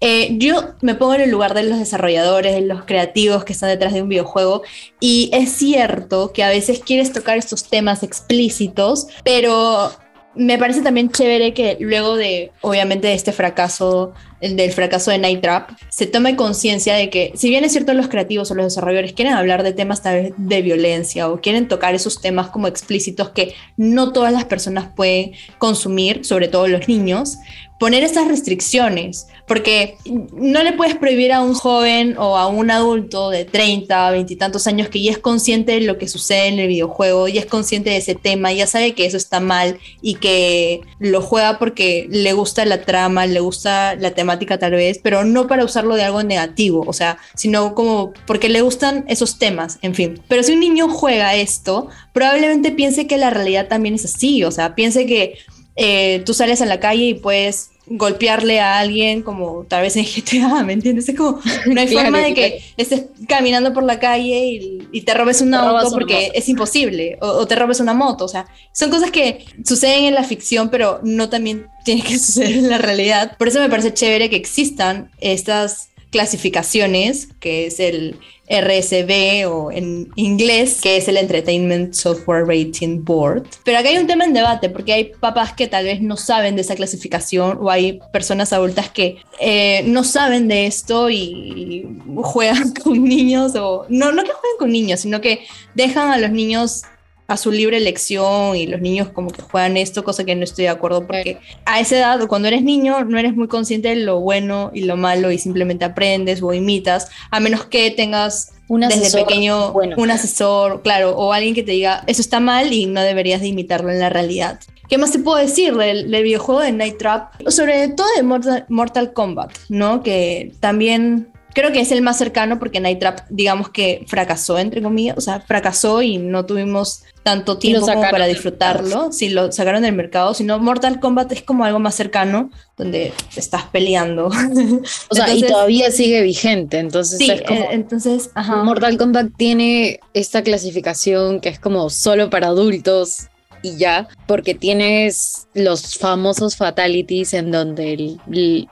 eh, 0.00 0.36
yo 0.38 0.74
me 0.80 0.94
pongo 0.94 1.14
en 1.14 1.22
el 1.22 1.30
lugar 1.30 1.54
de 1.54 1.64
los 1.64 1.78
desarrolladores, 1.78 2.54
de 2.54 2.60
los 2.60 2.84
creativos 2.84 3.44
que 3.44 3.52
están 3.52 3.70
detrás 3.70 3.92
de 3.94 4.02
un 4.02 4.08
videojuego 4.08 4.62
y 5.00 5.30
es 5.32 5.50
cierto 5.50 6.32
que 6.32 6.44
a 6.44 6.48
veces 6.48 6.80
quieres 6.80 7.12
tocar 7.12 7.36
estos 7.36 7.64
temas 7.64 8.04
explícitos, 8.04 9.08
pero 9.24 9.90
me 10.36 10.58
parece 10.58 10.82
también 10.82 11.10
chévere 11.10 11.54
que 11.54 11.76
luego 11.80 12.14
de, 12.14 12.52
obviamente, 12.60 13.08
de 13.08 13.14
este 13.14 13.32
fracaso, 13.32 14.12
del 14.40 14.70
fracaso 14.72 15.10
de 15.10 15.18
Night 15.18 15.40
Trap, 15.40 15.70
se 15.88 16.06
tome 16.06 16.36
conciencia 16.36 16.94
de 16.94 17.10
que, 17.10 17.32
si 17.34 17.48
bien 17.48 17.64
es 17.64 17.72
cierto, 17.72 17.94
los 17.94 18.08
creativos 18.08 18.50
o 18.50 18.54
los 18.54 18.66
desarrolladores 18.66 19.12
quieren 19.12 19.34
hablar 19.34 19.62
de 19.62 19.72
temas 19.72 20.02
tal 20.02 20.22
vez 20.22 20.32
de 20.36 20.62
violencia 20.62 21.28
o 21.28 21.40
quieren 21.40 21.68
tocar 21.68 21.94
esos 21.94 22.20
temas 22.20 22.48
como 22.48 22.66
explícitos 22.66 23.30
que 23.30 23.54
no 23.76 24.12
todas 24.12 24.32
las 24.32 24.44
personas 24.44 24.88
pueden 24.94 25.32
consumir, 25.58 26.24
sobre 26.24 26.48
todo 26.48 26.68
los 26.68 26.88
niños, 26.88 27.38
poner 27.78 28.02
esas 28.04 28.26
restricciones, 28.26 29.28
porque 29.46 29.96
no 30.32 30.62
le 30.62 30.72
puedes 30.72 30.96
prohibir 30.96 31.32
a 31.32 31.42
un 31.42 31.52
joven 31.52 32.16
o 32.16 32.38
a 32.38 32.46
un 32.46 32.70
adulto 32.70 33.28
de 33.28 33.44
30, 33.44 34.12
20 34.12 34.32
y 34.32 34.36
tantos 34.36 34.66
años 34.66 34.88
que 34.88 35.02
ya 35.02 35.10
es 35.10 35.18
consciente 35.18 35.72
de 35.72 35.80
lo 35.82 35.98
que 35.98 36.08
sucede 36.08 36.46
en 36.46 36.58
el 36.58 36.68
videojuego, 36.68 37.28
ya 37.28 37.40
es 37.40 37.46
consciente 37.46 37.90
de 37.90 37.98
ese 37.98 38.14
tema, 38.14 38.52
ya 38.52 38.66
sabe 38.66 38.94
que 38.94 39.04
eso 39.04 39.18
está 39.18 39.40
mal 39.40 39.78
y 40.00 40.14
que 40.14 40.80
lo 40.98 41.20
juega 41.20 41.58
porque 41.58 42.06
le 42.10 42.32
gusta 42.32 42.64
la 42.64 42.80
trama, 42.80 43.26
le 43.26 43.40
gusta 43.40 43.94
la 43.94 44.12
temática 44.12 44.25
tal 44.58 44.72
vez, 44.72 44.98
pero 45.02 45.24
no 45.24 45.46
para 45.46 45.64
usarlo 45.64 45.94
de 45.94 46.04
algo 46.04 46.22
negativo, 46.22 46.84
o 46.86 46.92
sea, 46.92 47.18
sino 47.34 47.74
como 47.74 48.12
porque 48.26 48.48
le 48.48 48.60
gustan 48.60 49.04
esos 49.08 49.38
temas, 49.38 49.78
en 49.82 49.94
fin. 49.94 50.20
Pero 50.28 50.42
si 50.42 50.52
un 50.52 50.60
niño 50.60 50.88
juega 50.88 51.34
esto, 51.34 51.88
probablemente 52.12 52.70
piense 52.70 53.06
que 53.06 53.16
la 53.16 53.30
realidad 53.30 53.68
también 53.68 53.94
es 53.94 54.04
así, 54.04 54.44
o 54.44 54.50
sea, 54.50 54.74
piense 54.74 55.06
que 55.06 55.38
eh, 55.76 56.22
tú 56.24 56.34
sales 56.34 56.62
a 56.62 56.66
la 56.66 56.80
calle 56.80 57.04
y 57.04 57.14
puedes 57.14 57.70
golpearle 57.86 58.60
a 58.60 58.78
alguien 58.78 59.22
como 59.22 59.64
tal 59.68 59.82
vez 59.82 59.96
en 59.96 60.04
GTA, 60.04 60.64
¿me 60.64 60.72
entiendes? 60.72 61.08
Es 61.08 61.16
como, 61.16 61.40
no 61.66 61.80
hay 61.80 61.88
forma 61.94 62.18
de 62.18 62.34
que 62.34 62.62
estés 62.76 63.06
caminando 63.28 63.72
por 63.72 63.84
la 63.84 63.98
calle 63.98 64.60
y, 64.92 65.00
te 65.02 65.14
robes 65.14 65.40
un 65.40 65.54
auto 65.54 65.92
porque 65.92 66.32
es 66.34 66.48
imposible, 66.48 67.16
o, 67.20 67.46
te 67.46 67.54
robes 67.54 67.78
una 67.80 67.94
moto, 67.94 68.24
o 68.24 68.28
sea, 68.28 68.46
son 68.72 68.90
cosas 68.90 69.10
que 69.10 69.44
suceden 69.64 70.04
en 70.04 70.14
la 70.14 70.24
ficción, 70.24 70.68
pero 70.68 71.00
no 71.04 71.28
también 71.28 71.68
tiene 71.84 72.02
que 72.02 72.18
suceder 72.18 72.56
en 72.56 72.68
la 72.68 72.78
realidad. 72.78 73.36
Por 73.38 73.48
eso 73.48 73.60
me 73.60 73.68
parece 73.70 73.94
chévere 73.94 74.28
que 74.30 74.36
existan 74.36 75.10
estas 75.20 75.90
clasificaciones, 76.16 77.28
que 77.40 77.66
es 77.66 77.78
el 77.78 78.18
RSB 78.48 79.46
o 79.46 79.70
en 79.70 80.08
inglés, 80.16 80.80
que 80.82 80.96
es 80.96 81.08
el 81.08 81.18
Entertainment 81.18 81.92
Software 81.92 82.46
Rating 82.46 83.04
Board. 83.04 83.44
Pero 83.64 83.78
acá 83.78 83.90
hay 83.90 83.98
un 83.98 84.06
tema 84.06 84.24
en 84.24 84.32
debate, 84.32 84.70
porque 84.70 84.94
hay 84.94 85.12
papás 85.20 85.52
que 85.52 85.66
tal 85.66 85.84
vez 85.84 86.00
no 86.00 86.16
saben 86.16 86.56
de 86.56 86.62
esa 86.62 86.74
clasificación 86.74 87.58
o 87.60 87.70
hay 87.70 88.00
personas 88.14 88.54
adultas 88.54 88.88
que 88.88 89.18
eh, 89.40 89.82
no 89.84 90.04
saben 90.04 90.48
de 90.48 90.66
esto 90.66 91.10
y 91.10 91.86
juegan 92.16 92.72
con 92.82 93.04
niños 93.04 93.54
o 93.56 93.84
no, 93.90 94.12
no 94.12 94.24
que 94.24 94.32
jueguen 94.32 94.58
con 94.58 94.72
niños, 94.72 95.00
sino 95.00 95.20
que 95.20 95.40
dejan 95.74 96.10
a 96.10 96.16
los 96.16 96.30
niños 96.30 96.82
a 97.28 97.36
su 97.36 97.50
libre 97.50 97.76
elección 97.76 98.56
y 98.56 98.66
los 98.66 98.80
niños 98.80 99.08
como 99.08 99.30
que 99.30 99.42
juegan 99.42 99.76
esto, 99.76 100.04
cosa 100.04 100.24
que 100.24 100.34
no 100.34 100.44
estoy 100.44 100.64
de 100.64 100.70
acuerdo 100.70 101.06
porque 101.06 101.38
a 101.64 101.80
esa 101.80 101.96
edad, 101.96 102.26
cuando 102.28 102.48
eres 102.48 102.62
niño, 102.62 103.04
no 103.04 103.18
eres 103.18 103.34
muy 103.34 103.48
consciente 103.48 103.88
de 103.88 103.96
lo 103.96 104.20
bueno 104.20 104.70
y 104.72 104.82
lo 104.82 104.96
malo 104.96 105.30
y 105.32 105.38
simplemente 105.38 105.84
aprendes 105.84 106.42
o 106.42 106.52
imitas, 106.52 107.08
a 107.30 107.40
menos 107.40 107.64
que 107.64 107.90
tengas 107.90 108.52
un 108.68 108.80
desde 108.80 109.16
pequeño 109.16 109.72
un 109.72 110.10
asesor, 110.10 110.82
claro, 110.82 111.16
o 111.16 111.32
alguien 111.32 111.54
que 111.54 111.62
te 111.62 111.72
diga, 111.72 112.02
eso 112.06 112.20
está 112.20 112.40
mal 112.40 112.72
y 112.72 112.86
no 112.86 113.00
deberías 113.00 113.40
de 113.40 113.48
imitarlo 113.48 113.90
en 113.90 114.00
la 114.00 114.08
realidad. 114.08 114.60
¿Qué 114.88 114.98
más 114.98 115.10
te 115.10 115.18
puedo 115.18 115.38
decir 115.38 115.74
del, 115.74 116.06
videojuego 116.06 116.60
de 116.60 116.72
Night 116.72 116.98
Trap? 116.98 117.48
Sobre 117.48 117.88
todo 117.88 118.06
de 118.16 118.22
Mortal, 118.22 118.66
Mortal 118.68 119.12
Kombat, 119.12 119.50
¿no? 119.68 120.02
Que 120.02 120.52
también 120.60 121.28
creo 121.56 121.72
que 121.72 121.80
es 121.80 121.90
el 121.90 122.02
más 122.02 122.18
cercano 122.18 122.58
porque 122.58 122.80
Night 122.80 122.98
Trap, 122.98 123.20
digamos 123.30 123.70
que 123.70 124.04
fracasó, 124.06 124.58
entre 124.58 124.82
comillas, 124.82 125.16
o 125.16 125.22
sea, 125.22 125.40
fracasó 125.40 126.02
y 126.02 126.18
no 126.18 126.44
tuvimos 126.44 127.04
tanto 127.22 127.56
tiempo 127.56 127.86
como 127.86 128.02
para 128.02 128.26
disfrutarlo. 128.26 129.10
Si 129.10 129.30
lo 129.30 129.50
sacaron 129.50 129.80
del 129.80 129.94
mercado, 129.94 130.34
sino 130.34 130.58
Mortal 130.58 131.00
Kombat 131.00 131.32
es 131.32 131.42
como 131.42 131.64
algo 131.64 131.78
más 131.78 131.94
cercano, 131.94 132.50
donde 132.76 133.14
estás 133.36 133.62
peleando. 133.72 134.28
O 135.08 135.14
sea, 135.14 135.32
y 135.32 135.42
todavía 135.42 135.90
sigue 135.90 136.20
vigente, 136.20 136.78
entonces 136.78 137.18
sí, 137.18 137.30
eh, 137.30 137.68
entonces, 137.70 138.30
Mortal 138.64 138.98
Kombat 138.98 139.28
tiene 139.36 140.00
esta 140.12 140.42
clasificación 140.42 141.40
que 141.40 141.48
es 141.48 141.58
como 141.58 141.88
solo 141.88 142.28
para 142.28 142.48
adultos 142.48 143.28
y 143.66 143.76
ya, 143.76 144.08
porque 144.26 144.54
tienes 144.54 145.48
los 145.54 145.98
famosos 145.98 146.56
fatalities 146.56 147.34
en 147.34 147.50
donde 147.50 148.16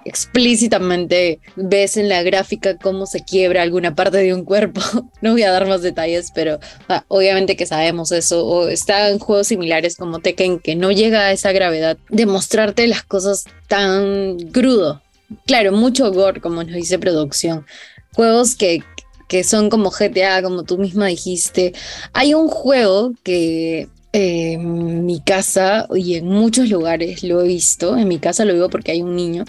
explícitamente 0.04 1.40
ves 1.56 1.96
en 1.96 2.08
la 2.08 2.22
gráfica 2.22 2.76
cómo 2.78 3.06
se 3.06 3.24
quiebra 3.24 3.62
alguna 3.62 3.96
parte 3.96 4.18
de 4.18 4.32
un 4.32 4.44
cuerpo. 4.44 4.80
no 5.20 5.32
voy 5.32 5.42
a 5.42 5.50
dar 5.50 5.66
más 5.66 5.82
detalles, 5.82 6.30
pero 6.32 6.60
ah, 6.88 7.04
obviamente 7.08 7.56
que 7.56 7.66
sabemos 7.66 8.12
eso. 8.12 8.46
O 8.46 8.68
está 8.68 9.08
en 9.08 9.18
juegos 9.18 9.48
similares 9.48 9.96
como 9.96 10.20
Tekken 10.20 10.60
que 10.60 10.76
no 10.76 10.92
llega 10.92 11.22
a 11.22 11.32
esa 11.32 11.50
gravedad 11.50 11.98
de 12.08 12.26
mostrarte 12.26 12.86
las 12.86 13.02
cosas 13.02 13.46
tan 13.66 14.38
crudo. 14.52 15.02
Claro, 15.46 15.72
mucho 15.72 16.12
gore, 16.12 16.40
como 16.40 16.62
nos 16.62 16.74
dice 16.74 17.00
producción. 17.00 17.66
Juegos 18.14 18.54
que, 18.54 18.84
que 19.26 19.42
son 19.42 19.70
como 19.70 19.90
GTA, 19.90 20.40
como 20.42 20.62
tú 20.62 20.78
misma 20.78 21.06
dijiste. 21.06 21.72
Hay 22.12 22.34
un 22.34 22.46
juego 22.46 23.12
que 23.24 23.88
en 24.16 25.04
mi 25.04 25.20
casa 25.20 25.88
y 25.92 26.14
en 26.14 26.26
muchos 26.26 26.70
lugares 26.70 27.24
lo 27.24 27.42
he 27.42 27.48
visto. 27.48 27.96
En 27.96 28.06
mi 28.06 28.20
casa 28.20 28.44
lo 28.44 28.54
digo 28.54 28.70
porque 28.70 28.92
hay 28.92 29.02
un 29.02 29.16
niño 29.16 29.44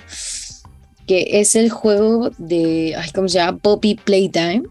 que 1.05 1.39
es 1.39 1.55
el 1.55 1.69
juego 1.69 2.31
de, 2.39 2.95
ay, 2.97 3.11
¿cómo 3.13 3.29
se 3.29 3.37
llama? 3.37 3.59
Poppy 3.59 3.93
Playtime, 3.93 4.63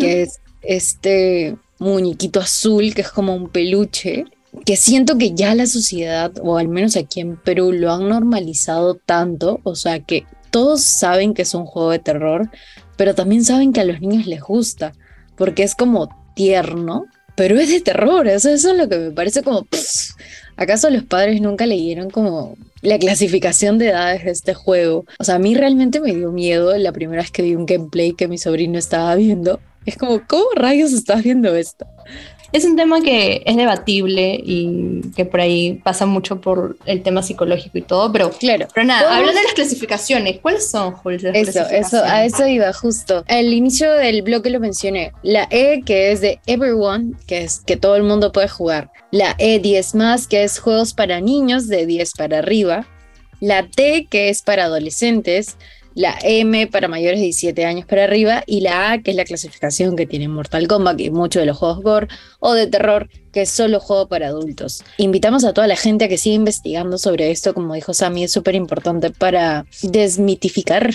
que 0.00 0.22
es 0.22 0.40
este 0.62 1.56
muñequito 1.78 2.40
azul 2.40 2.92
que 2.92 3.02
es 3.02 3.10
como 3.10 3.36
un 3.36 3.48
peluche, 3.48 4.24
que 4.64 4.76
siento 4.76 5.16
que 5.16 5.32
ya 5.32 5.54
la 5.54 5.66
sociedad, 5.66 6.32
o 6.42 6.58
al 6.58 6.66
menos 6.66 6.96
aquí 6.96 7.20
en 7.20 7.36
Perú, 7.36 7.70
lo 7.70 7.92
han 7.92 8.08
normalizado 8.08 8.96
tanto, 8.96 9.60
o 9.62 9.76
sea 9.76 10.00
que 10.00 10.24
todos 10.50 10.82
saben 10.82 11.34
que 11.34 11.42
es 11.42 11.54
un 11.54 11.66
juego 11.66 11.90
de 11.90 12.00
terror, 12.00 12.50
pero 12.96 13.14
también 13.14 13.44
saben 13.44 13.72
que 13.72 13.80
a 13.80 13.84
los 13.84 14.00
niños 14.00 14.26
les 14.26 14.40
gusta, 14.40 14.92
porque 15.36 15.62
es 15.62 15.76
como 15.76 16.08
tierno 16.34 17.04
pero 17.36 17.58
es 17.60 17.70
de 17.70 17.80
terror, 17.80 18.26
eso, 18.26 18.48
eso 18.48 18.72
es 18.72 18.76
lo 18.76 18.88
que 18.88 18.98
me 18.98 19.10
parece 19.10 19.42
como, 19.42 19.66
¿acaso 20.56 20.90
los 20.90 21.04
padres 21.04 21.40
nunca 21.40 21.66
leyeron 21.66 22.10
como 22.10 22.56
la 22.82 22.98
clasificación 22.98 23.78
de 23.78 23.90
edades 23.90 24.24
de 24.24 24.30
este 24.30 24.54
juego? 24.54 25.04
O 25.18 25.24
sea, 25.24 25.36
a 25.36 25.38
mí 25.38 25.54
realmente 25.54 26.00
me 26.00 26.14
dio 26.14 26.32
miedo 26.32 26.76
la 26.78 26.92
primera 26.92 27.22
vez 27.22 27.30
que 27.30 27.42
vi 27.42 27.54
un 27.54 27.66
gameplay 27.66 28.14
que 28.14 28.26
mi 28.26 28.38
sobrino 28.38 28.78
estaba 28.78 29.14
viendo. 29.14 29.60
Es 29.84 29.96
como, 29.96 30.20
¿cómo 30.26 30.46
rayos 30.56 30.92
estás 30.92 31.22
viendo 31.22 31.54
esto? 31.54 31.86
Es 32.52 32.64
un 32.64 32.76
tema 32.76 33.00
que 33.00 33.42
es 33.44 33.56
debatible 33.56 34.40
y 34.42 35.00
que 35.16 35.24
por 35.24 35.40
ahí 35.40 35.80
pasa 35.82 36.06
mucho 36.06 36.40
por 36.40 36.76
el 36.86 37.02
tema 37.02 37.22
psicológico 37.22 37.78
y 37.78 37.82
todo, 37.82 38.12
pero 38.12 38.30
claro. 38.30 38.68
Pero 38.74 38.86
nada, 38.86 39.16
hablando 39.16 39.38
de 39.38 39.44
las 39.44 39.54
clasificaciones, 39.54 40.38
¿cuáles 40.40 40.68
son, 40.70 40.92
Jules? 40.92 41.24
Eso, 41.24 41.66
eso, 41.70 42.02
a 42.04 42.24
eso 42.24 42.46
iba 42.46 42.72
justo. 42.72 43.24
Al 43.28 43.52
inicio 43.52 43.92
del 43.92 44.22
bloque 44.22 44.50
lo 44.50 44.60
mencioné. 44.60 45.12
La 45.22 45.48
E, 45.50 45.82
que 45.84 46.12
es 46.12 46.20
de 46.20 46.40
Everyone, 46.46 47.12
que 47.26 47.42
es 47.42 47.60
que 47.60 47.76
todo 47.76 47.96
el 47.96 48.04
mundo 48.04 48.32
puede 48.32 48.48
jugar. 48.48 48.90
La 49.10 49.36
E10 49.38 49.94
más, 49.94 50.26
que 50.26 50.44
es 50.44 50.58
juegos 50.58 50.94
para 50.94 51.20
niños 51.20 51.68
de 51.68 51.86
10 51.86 52.12
para 52.16 52.38
arriba. 52.38 52.86
La 53.40 53.68
T, 53.68 54.06
que 54.08 54.30
es 54.30 54.42
para 54.42 54.64
adolescentes 54.64 55.56
la 55.96 56.16
M 56.22 56.66
para 56.66 56.88
mayores 56.88 57.18
de 57.18 57.24
17 57.24 57.64
años 57.64 57.86
para 57.86 58.04
arriba 58.04 58.44
y 58.46 58.60
la 58.60 58.92
A, 58.92 58.98
que 59.02 59.12
es 59.12 59.16
la 59.16 59.24
clasificación 59.24 59.96
que 59.96 60.06
tiene 60.06 60.28
Mortal 60.28 60.68
Kombat 60.68 61.00
y 61.00 61.10
muchos 61.10 61.40
de 61.40 61.46
los 61.46 61.56
juegos 61.56 61.82
gore 61.82 62.08
o 62.38 62.52
de 62.52 62.66
terror, 62.66 63.08
que 63.32 63.42
es 63.42 63.50
solo 63.50 63.80
juego 63.80 64.06
para 64.06 64.28
adultos. 64.28 64.84
Invitamos 64.98 65.44
a 65.44 65.54
toda 65.54 65.66
la 65.66 65.76
gente 65.76 66.04
a 66.04 66.08
que 66.08 66.18
siga 66.18 66.36
investigando 66.36 66.98
sobre 66.98 67.30
esto, 67.30 67.54
como 67.54 67.74
dijo 67.74 67.94
Sammy, 67.94 68.24
es 68.24 68.32
súper 68.32 68.54
importante 68.54 69.10
para 69.10 69.64
desmitificar 69.82 70.90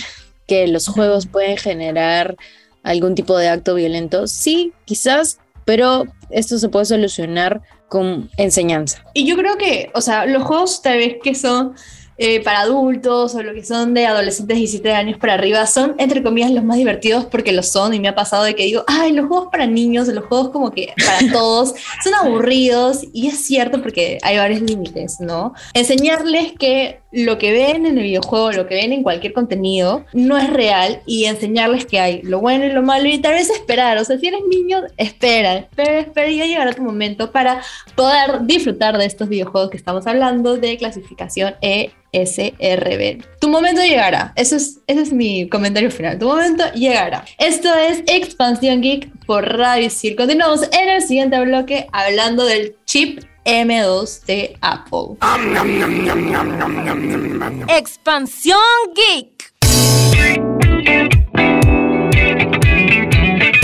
que 0.48 0.67
los 0.67 0.88
juegos 0.88 1.25
pueden 1.25 1.58
generar 1.58 2.38
algún 2.84 3.15
tipo 3.15 3.36
de 3.38 3.50
acto 3.50 3.74
violento. 3.74 4.27
Sí, 4.27 4.72
quizás 4.86 5.39
pero 5.65 6.05
esto 6.29 6.58
se 6.58 6.70
puede 6.70 6.86
solucionar 6.86 7.62
con 7.88 8.29
enseñanza. 8.38 9.03
Y 9.13 9.25
yo 9.25 9.36
creo 9.36 9.58
que, 9.58 9.91
o 9.93 10.01
sea, 10.01 10.25
los 10.25 10.43
juegos 10.43 10.81
tal 10.81 10.98
vez 10.98 11.17
que 11.24 11.36
son 11.36 11.75
eh, 12.24 12.40
para 12.44 12.62
adultos 12.62 13.34
o 13.34 13.42
lo 13.42 13.51
que 13.51 13.66
son 13.66 13.96
de 13.96 14.06
adolescentes 14.06 14.56
de 14.56 14.60
17 14.60 14.94
años 14.94 15.18
para 15.18 15.34
arriba 15.34 15.66
son, 15.66 15.96
entre 15.98 16.22
comillas, 16.22 16.51
los 16.51 16.63
más 16.63 16.78
divertidos 16.78 17.25
porque 17.25 17.51
lo 17.51 17.63
son. 17.63 17.96
Y 17.96 18.00
me 18.00 18.10
ha 18.10 18.13
pasado 18.13 18.44
de 18.44 18.54
que 18.54 18.66
digo, 18.66 18.84
ay, 18.86 19.12
los 19.12 19.25
juegos 19.25 19.50
para 19.51 19.66
niños, 19.66 20.08
los 20.08 20.25
juegos 20.25 20.50
como 20.50 20.70
que 20.70 20.94
para 21.04 21.20
todos 21.34 21.74
son 22.04 22.13
aburridos. 22.13 23.00
Y 23.12 23.25
es 23.25 23.44
cierto 23.44 23.82
porque 23.82 24.20
hay 24.22 24.38
varios 24.38 24.62
límites, 24.62 25.20
¿no? 25.20 25.56
Enseñarles 25.74 26.54
que 26.60 27.00
lo 27.12 27.38
que 27.38 27.51
ven 27.51 27.86
en 27.86 27.98
el 27.98 28.03
videojuego, 28.03 28.51
lo 28.51 28.68
que 28.68 28.75
ven 28.75 28.94
en 28.94 29.03
cualquier 29.03 29.34
contenido, 29.34 30.06
no 30.13 30.38
es 30.38 30.50
real 30.50 31.01
y 31.06 31.25
enseñarles 31.25 31.86
que 31.86 32.00
hay 32.00 32.22
lo 32.24 32.39
bueno 32.39 32.65
y 32.65 32.72
lo 32.72 32.82
malo 32.82 33.08
y 33.08 33.18
tal 33.20 33.34
vez 33.34 33.50
esperar. 33.50 33.98
O 33.98 34.06
sea, 34.06 34.18
si 34.18 34.27
eres 34.27 34.41
niño, 34.50 34.82
espera, 34.98 35.56
espera, 35.56 36.00
espera 36.00 36.30
y 36.30 36.38
ya 36.38 36.46
llegará 36.46 36.74
tu 36.74 36.82
momento 36.82 37.32
para 37.32 37.62
poder 37.96 38.41
disfrutar 38.44 38.98
de 38.98 39.06
estos 39.06 39.30
videojuegos 39.30 39.70
que 39.70 39.77
estamos 39.77 40.08
hablando 40.08 40.58
de 40.58 40.77
clasificación 40.77 41.56
E 41.62 41.91
SRB. 42.13 43.24
Tu 43.39 43.50
momento 43.50 43.82
llegará. 43.82 44.34
Eso 44.36 44.56
es, 44.56 44.80
ese 44.88 45.01
es 45.01 45.13
mi 45.13 45.48
comentario 45.48 45.89
final. 45.91 46.20
Tu 46.20 46.27
momento 46.27 46.63
llegará. 46.74 47.25
Esto 47.38 47.74
es 47.74 48.03
Expansión 48.06 48.82
Geek 48.82 49.10
por 49.25 49.58
Radio 49.58 49.89
Cir. 49.89 50.15
Continuamos 50.15 50.63
en 50.72 50.89
el 50.89 51.01
siguiente 51.01 51.39
bloque 51.39 51.88
hablando 51.91 52.46
del 52.46 52.75
chip 52.86 53.22
M2 53.46 54.26
de 54.26 54.56
Apple. 54.62 55.18
Expansión 57.68 58.60
Geek. 58.96 59.54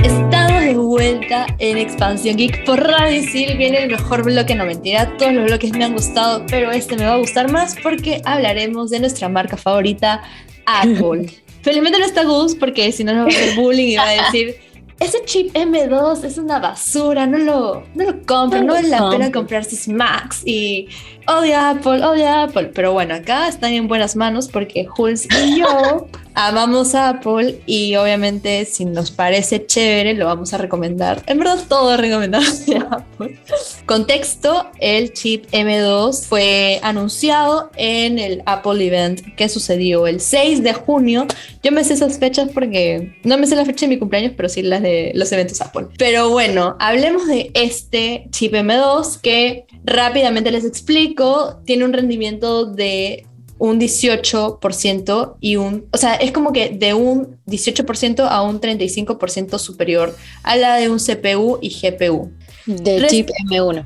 Estamos 0.03 0.61
de 0.61 0.73
vuelta 0.73 1.45
en 1.59 1.77
Expansión 1.77 2.37
Geek 2.37 2.65
por 2.65 2.79
Radio 2.79 3.21
Sil. 3.29 3.55
Viene 3.57 3.83
el 3.83 3.91
mejor 3.91 4.23
bloque, 4.23 4.55
no 4.55 4.65
mentira. 4.65 5.15
Todos 5.17 5.33
los 5.33 5.45
bloques 5.45 5.71
me 5.73 5.85
han 5.85 5.93
gustado, 5.93 6.43
pero 6.47 6.71
este 6.71 6.95
me 6.95 7.05
va 7.05 7.13
a 7.13 7.17
gustar 7.17 7.51
más 7.51 7.75
porque 7.83 8.21
hablaremos 8.25 8.89
de 8.89 8.99
nuestra 8.99 9.29
marca 9.29 9.57
favorita, 9.57 10.23
Apple. 10.65 11.31
Felizmente 11.61 11.99
no 11.99 12.05
está 12.05 12.23
Gus 12.23 12.55
porque 12.55 12.91
si 12.91 13.03
no 13.03 13.13
nos 13.13 13.27
va 13.27 13.29
a 13.29 13.35
hacer 13.35 13.55
bullying 13.55 13.87
y 13.87 13.95
va 13.97 14.09
a 14.09 14.23
decir 14.23 14.66
ese 14.99 15.23
chip 15.25 15.53
M2 15.53 16.23
es 16.23 16.37
una 16.37 16.59
basura, 16.59 17.27
no 17.27 17.37
lo, 17.37 17.83
no 17.93 18.03
lo 18.03 18.25
compren, 18.25 18.65
no, 18.65 18.73
vale 18.73 18.89
la 18.89 19.09
pena 19.09 19.31
comprar 19.31 19.63
sus 19.63 19.87
Macs 19.87 20.41
y 20.45 20.89
odia 21.27 21.71
Apple, 21.71 22.03
odia 22.03 22.43
Apple. 22.43 22.71
Pero 22.73 22.93
bueno, 22.93 23.15
acá 23.15 23.47
están 23.47 23.73
en 23.73 23.87
buenas 23.87 24.15
manos 24.15 24.47
porque 24.47 24.85
Jules 24.85 25.27
y 25.43 25.59
yo 25.59 26.07
amamos 26.33 26.93
a 26.93 27.09
Apple 27.09 27.61
y 27.65 27.95
obviamente 27.95 28.63
si 28.65 28.85
nos 28.85 29.09
parece 29.09 29.65
chévere 29.65 30.13
lo 30.13 30.25
vamos 30.25 30.53
a 30.53 30.57
recomendar. 30.57 31.23
En 31.25 31.39
verdad 31.39 31.59
todo 31.67 31.97
recomendamos 31.97 32.65
de 32.65 32.77
Apple. 32.77 33.39
Contexto, 33.85 34.69
el 34.79 35.13
chip 35.13 35.45
M2 35.51 36.25
fue 36.27 36.79
anunciado 36.83 37.71
en 37.75 38.19
el 38.19 38.43
Apple 38.45 38.85
Event 38.85 39.35
que 39.35 39.49
sucedió 39.49 40.07
el 40.07 40.21
6 40.21 40.63
de 40.63 40.73
junio. 40.73 41.27
Yo 41.63 41.71
me 41.71 41.83
sé 41.83 41.95
esas 41.95 42.19
fechas 42.19 42.49
porque 42.53 43.17
no 43.23 43.37
me 43.37 43.47
sé 43.47 43.55
la 43.55 43.65
fecha 43.65 43.85
de 43.85 43.89
mi 43.89 43.99
cumpleaños, 43.99 44.33
pero 44.37 44.47
sí 44.47 44.61
las 44.61 44.81
de 44.81 45.11
los 45.15 45.31
eventos 45.31 45.59
Apple. 45.61 45.87
Pero 45.97 46.29
bueno, 46.29 46.75
hablemos 46.79 47.27
de 47.27 47.51
este 47.55 48.27
chip 48.31 48.53
M2 48.53 49.19
que 49.21 49.65
rápidamente 49.83 50.51
les 50.51 50.65
explico, 50.65 51.16
tiene 51.65 51.85
un 51.85 51.93
rendimiento 51.93 52.65
de 52.65 53.25
un 53.59 53.79
18% 53.79 55.35
y 55.39 55.55
un, 55.55 55.85
o 55.91 55.97
sea, 55.97 56.13
es 56.15 56.31
como 56.31 56.53
que 56.53 56.69
de 56.69 56.93
un 56.93 57.37
18% 57.47 58.27
a 58.29 58.41
un 58.43 58.61
35% 58.61 59.57
superior 59.57 60.15
a 60.43 60.55
la 60.55 60.75
de 60.75 60.89
un 60.89 60.99
CPU 60.99 61.57
y 61.61 61.69
GPU. 61.69 62.31
Del 62.65 63.01
Res- 63.01 63.11
chip 63.11 63.29
M1. 63.49 63.85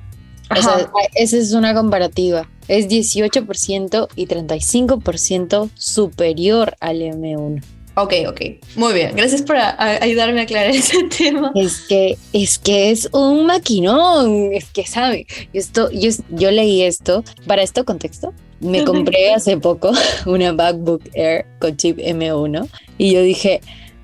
O 0.49 0.55
sea, 0.61 0.91
esa 1.15 1.37
es 1.37 1.53
una 1.53 1.73
comparativa. 1.73 2.49
Es 2.67 2.89
18% 2.89 4.09
y 4.15 4.27
35% 4.27 5.69
superior 5.75 6.75
al 6.81 6.97
M1. 7.01 7.63
Ok, 7.95 8.13
ok. 8.27 8.41
Muy 8.75 8.93
bien. 8.93 9.15
Gracias 9.15 9.41
por 9.41 9.57
a- 9.57 9.69
a- 9.71 10.03
ayudarme 10.03 10.39
a 10.39 10.43
aclarar 10.43 10.69
ese 10.75 11.03
tema. 11.15 11.51
Es 11.55 11.81
que, 11.81 12.17
es 12.33 12.57
que 12.57 12.91
es 12.91 13.09
un 13.11 13.45
maquinón. 13.47 14.53
Es 14.53 14.65
que 14.71 14.85
sabe. 14.85 15.27
Esto, 15.53 15.89
yo, 15.91 16.09
yo 16.29 16.51
leí 16.51 16.83
esto. 16.83 17.23
Para 17.47 17.63
esto 17.63 17.83
contexto, 17.83 18.33
me 18.61 18.83
compré 18.85 19.33
hace 19.33 19.57
poco 19.57 19.91
una 20.25 20.53
MacBook 20.53 21.01
Air 21.13 21.45
con 21.59 21.75
chip 21.77 21.97
M1 21.97 22.67
y 22.97 23.11
yo 23.13 23.21
dije, 23.23 23.59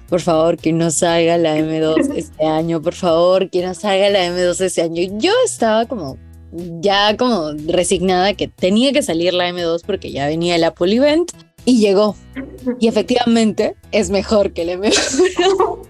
por 0.10 0.20
favor, 0.22 0.58
que 0.58 0.74
no 0.74 0.90
salga 0.92 1.38
la 1.38 1.58
M2 1.58 2.14
este 2.16 2.46
año, 2.46 2.82
por 2.82 2.94
favor, 2.94 3.50
que 3.50 3.62
no 3.66 3.74
salga 3.74 4.10
la 4.10 4.26
M2 4.28 4.60
este 4.62 4.82
año. 4.82 5.04
Yo 5.20 5.32
estaba 5.46 5.86
como 5.86 6.18
ya 6.82 7.16
como 7.18 7.52
resignada 7.68 8.34
que 8.34 8.48
tenía 8.48 8.94
que 8.94 9.04
salir 9.04 9.34
la 9.34 9.50
M2 9.50 9.82
porque 9.86 10.12
ya 10.12 10.28
venía 10.28 10.56
el 10.56 10.64
Apple 10.64 10.96
Event 10.96 11.32
y 11.68 11.80
llegó. 11.80 12.16
Y 12.80 12.88
efectivamente 12.88 13.76
es 13.92 14.10
mejor 14.10 14.54
que 14.54 14.62
el 14.64 14.70
M1. 14.80 15.80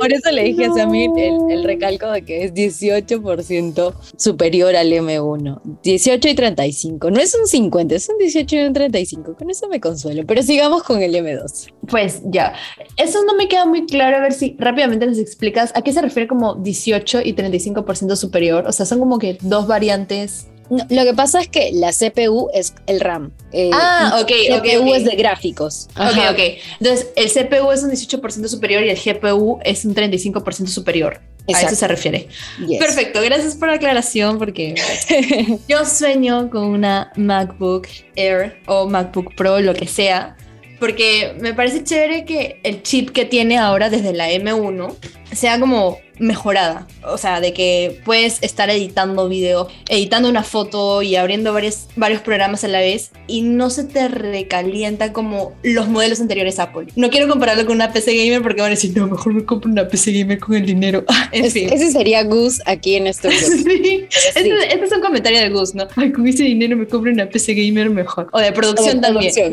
Por 0.00 0.12
eso 0.12 0.32
le 0.32 0.42
dije 0.42 0.64
a 0.64 0.74
Samir 0.74 1.10
el, 1.16 1.38
el 1.50 1.62
recalco 1.62 2.10
de 2.10 2.22
que 2.22 2.42
es 2.42 2.52
18% 2.52 3.94
superior 4.16 4.74
al 4.74 4.90
M1. 4.90 5.60
18 5.84 6.28
y 6.28 6.34
35. 6.34 7.12
No 7.12 7.20
es 7.20 7.36
un 7.36 7.46
50, 7.46 7.94
es 7.94 8.08
un 8.08 8.18
18 8.18 8.56
y 8.56 8.58
un 8.64 8.72
35. 8.72 9.36
Con 9.36 9.48
eso 9.48 9.68
me 9.68 9.78
consuelo. 9.78 10.24
Pero 10.26 10.42
sigamos 10.42 10.82
con 10.82 11.00
el 11.00 11.14
M2. 11.14 11.72
Pues 11.86 12.20
ya. 12.24 12.54
Eso 12.96 13.22
no 13.24 13.36
me 13.36 13.46
queda 13.46 13.64
muy 13.66 13.86
claro. 13.86 14.16
A 14.16 14.20
ver 14.20 14.32
si 14.32 14.56
rápidamente 14.58 15.06
nos 15.06 15.18
explicas 15.18 15.70
a 15.76 15.82
qué 15.82 15.92
se 15.92 16.02
refiere 16.02 16.26
como 16.26 16.56
18 16.56 17.20
y 17.24 17.34
35% 17.34 18.16
superior. 18.16 18.64
O 18.66 18.72
sea, 18.72 18.84
son 18.86 18.98
como 18.98 19.20
que 19.20 19.38
dos 19.42 19.68
variantes. 19.68 20.48
No, 20.70 20.86
lo 20.90 21.04
que 21.04 21.14
pasa 21.14 21.40
es 21.40 21.48
que 21.48 21.70
la 21.72 21.92
CPU 21.92 22.50
es 22.52 22.74
el 22.86 23.00
RAM. 23.00 23.32
eh, 23.52 23.70
Ah, 23.72 24.18
ok, 24.22 24.28
CPU 24.60 24.88
ok. 24.90 24.96
es 24.96 25.04
de 25.04 25.16
gráficos. 25.16 25.88
Ok, 25.92 26.00
Ajá. 26.02 26.30
ok. 26.32 26.38
Entonces, 26.80 27.08
el 27.16 27.30
CPU 27.30 27.70
es 27.72 27.82
un 27.82 27.90
18% 27.90 28.48
superior 28.48 28.82
y 28.84 28.90
el 28.90 28.98
GPU 28.98 29.58
es 29.64 29.84
un 29.84 29.94
35% 29.94 30.66
superior. 30.66 31.20
A 31.54 31.62
eso 31.62 31.74
se 31.74 31.88
refiere. 31.88 32.28
Yes. 32.66 32.78
Perfecto, 32.78 33.22
gracias 33.22 33.54
por 33.54 33.68
la 33.68 33.76
aclaración 33.76 34.38
porque 34.38 34.74
yo 35.68 35.86
sueño 35.86 36.50
con 36.50 36.64
una 36.64 37.10
MacBook 37.16 37.86
Air 38.16 38.58
o 38.66 38.86
MacBook 38.86 39.34
Pro, 39.34 39.58
lo 39.60 39.72
que 39.72 39.86
sea, 39.86 40.36
porque 40.78 41.34
me 41.40 41.54
parece 41.54 41.82
chévere 41.82 42.26
que 42.26 42.60
el 42.64 42.82
chip 42.82 43.10
que 43.12 43.24
tiene 43.24 43.56
ahora 43.56 43.88
desde 43.88 44.12
la 44.12 44.30
M1 44.30 44.94
sea 45.32 45.58
como 45.60 45.98
mejorada, 46.20 46.88
o 47.04 47.16
sea, 47.16 47.40
de 47.40 47.52
que 47.52 48.00
puedes 48.04 48.38
estar 48.42 48.68
editando 48.70 49.28
video, 49.28 49.68
editando 49.88 50.28
una 50.28 50.42
foto 50.42 51.00
y 51.00 51.14
abriendo 51.14 51.52
varios, 51.52 51.86
varios 51.94 52.20
programas 52.22 52.64
a 52.64 52.68
la 52.68 52.80
vez 52.80 53.12
y 53.28 53.42
no 53.42 53.70
se 53.70 53.84
te 53.84 54.08
recalienta 54.08 55.12
como 55.12 55.52
los 55.62 55.86
modelos 55.88 56.20
anteriores 56.20 56.58
Apple. 56.58 56.88
No 56.96 57.08
quiero 57.10 57.28
compararlo 57.28 57.64
con 57.66 57.76
una 57.76 57.92
PC 57.92 58.16
gamer 58.16 58.42
porque 58.42 58.60
van 58.62 58.72
a 58.72 58.74
decir, 58.74 58.96
no, 58.96 59.06
mejor 59.06 59.32
me 59.32 59.44
compro 59.44 59.70
una 59.70 59.86
PC 59.86 60.10
gamer 60.12 60.40
con 60.40 60.56
el 60.56 60.66
dinero. 60.66 61.04
en 61.32 61.44
Es- 61.44 61.52
fin. 61.52 61.72
ese 61.72 61.92
sería 61.92 62.24
Gus 62.24 62.60
aquí 62.66 62.96
en 62.96 63.06
este 63.06 63.28
blog. 63.28 63.40
Sí. 63.40 64.06
Este, 64.34 64.72
este 64.72 64.84
es 64.86 64.92
un 64.92 65.00
comentario 65.00 65.38
de 65.38 65.50
Gus, 65.50 65.74
¿no? 65.76 65.86
Ay, 65.94 66.10
con 66.10 66.26
ese 66.26 66.42
dinero 66.42 66.76
me 66.76 66.88
compro 66.88 67.12
una 67.12 67.28
PC 67.28 67.54
gamer 67.54 67.90
mejor. 67.90 68.28
O 68.32 68.40
de 68.40 68.50
producción 68.50 69.00
De 69.00 69.06
también. 69.08 69.32
producción. 69.32 69.52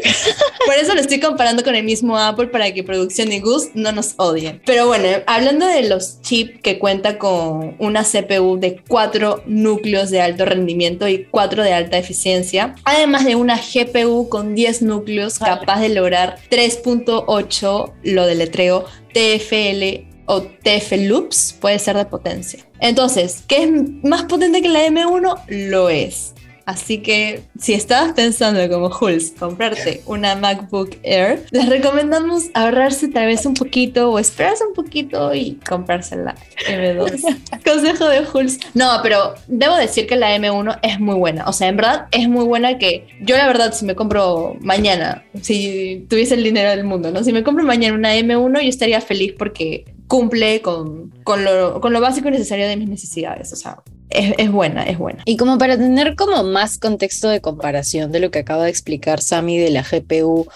Por 0.65 0.75
eso 0.75 0.95
lo 0.95 1.01
estoy 1.01 1.19
comparando 1.19 1.63
con 1.63 1.75
el 1.75 1.83
mismo 1.83 2.17
Apple 2.17 2.47
para 2.47 2.73
que 2.73 2.83
producción 2.83 3.31
y 3.31 3.39
Gus 3.39 3.67
no 3.75 3.91
nos 3.91 4.13
odien. 4.17 4.61
Pero 4.65 4.87
bueno, 4.87 5.07
hablando 5.27 5.64
de 5.67 5.87
los 5.87 6.21
chips 6.21 6.61
que 6.61 6.79
cuenta 6.79 7.17
con 7.17 7.75
una 7.79 8.03
CPU 8.03 8.57
de 8.59 8.81
4 8.87 9.43
núcleos 9.45 10.09
de 10.09 10.21
alto 10.21 10.45
rendimiento 10.45 11.07
y 11.07 11.25
4 11.25 11.63
de 11.63 11.73
alta 11.73 11.97
eficiencia, 11.97 12.75
además 12.83 13.25
de 13.25 13.35
una 13.35 13.57
GPU 13.57 14.29
con 14.29 14.55
10 14.55 14.81
núcleos 14.83 15.39
capaz 15.39 15.81
de 15.81 15.89
lograr 15.89 16.37
3.8, 16.49 17.93
lo 18.03 18.25
deletreo, 18.25 18.85
TFL 19.13 20.15
o 20.27 20.41
TF 20.41 20.91
loops 20.97 21.55
puede 21.59 21.79
ser 21.79 21.97
de 21.97 22.05
potencia. 22.05 22.65
Entonces, 22.79 23.43
¿qué 23.47 23.63
es 23.63 23.71
más 24.03 24.23
potente 24.23 24.61
que 24.61 24.69
la 24.69 24.87
M1? 24.87 25.41
Lo 25.47 25.89
es. 25.89 26.33
Así 26.65 26.99
que 26.99 27.43
si 27.59 27.73
estabas 27.73 28.13
pensando 28.13 28.67
como 28.69 28.89
Jules 28.89 29.33
comprarte 29.37 30.01
una 30.07 30.35
MacBook 30.35 30.97
Air, 31.03 31.45
les 31.51 31.69
recomendamos 31.69 32.45
ahorrarse 32.55 33.07
tal 33.07 33.27
vez 33.27 33.45
un 33.45 33.53
poquito 33.53 34.11
o 34.11 34.17
esperarse 34.17 34.65
un 34.65 34.73
poquito 34.73 35.33
y 35.35 35.59
comprarse 35.67 36.15
la 36.15 36.35
M2. 36.67 37.61
Consejo 37.65 38.09
de 38.09 38.25
Jules. 38.25 38.59
No, 38.73 38.99
pero 39.03 39.35
debo 39.47 39.75
decir 39.75 40.07
que 40.07 40.15
la 40.15 40.35
M1 40.35 40.79
es 40.81 40.99
muy 40.99 41.15
buena. 41.15 41.45
O 41.47 41.53
sea, 41.53 41.67
en 41.67 41.77
verdad 41.77 42.07
es 42.11 42.27
muy 42.27 42.45
buena 42.45 42.79
que 42.79 43.07
yo 43.21 43.37
la 43.37 43.45
verdad 43.45 43.73
si 43.73 43.85
me 43.85 43.93
compro 43.93 44.57
mañana, 44.61 45.23
si 45.41 46.05
tuviese 46.09 46.33
el 46.33 46.43
dinero 46.43 46.71
del 46.71 46.83
mundo, 46.83 47.11
¿no? 47.11 47.23
Si 47.23 47.31
me 47.31 47.43
compro 47.43 47.63
mañana 47.63 47.95
una 47.95 48.15
M1 48.15 48.61
yo 48.61 48.69
estaría 48.69 49.01
feliz 49.01 49.33
porque 49.37 49.85
cumple 50.07 50.61
con, 50.61 51.11
con, 51.23 51.43
lo, 51.43 51.79
con 51.79 51.93
lo 51.93 52.01
básico 52.01 52.27
y 52.27 52.31
necesario 52.31 52.67
de 52.67 52.75
mis 52.77 52.89
necesidades. 52.89 53.53
O 53.53 53.55
sea, 53.55 53.77
es, 54.09 54.33
es 54.37 54.51
buena, 54.51 54.83
es 54.83 54.97
buena. 54.97 55.23
Y 55.25 55.37
como 55.37 55.57
para 55.57 55.77
tener 55.77 56.15
como 56.15 56.43
más 56.43 56.77
contexto 56.77 57.29
de 57.29 57.41
comparación 57.41 58.11
de 58.11 58.19
lo 58.19 58.31
que 58.31 58.39
acaba 58.39 58.65
de 58.65 58.69
explicar 58.69 59.21
Sami 59.21 59.57
de 59.57 59.69
la 59.69 59.83
GPU 59.83 60.47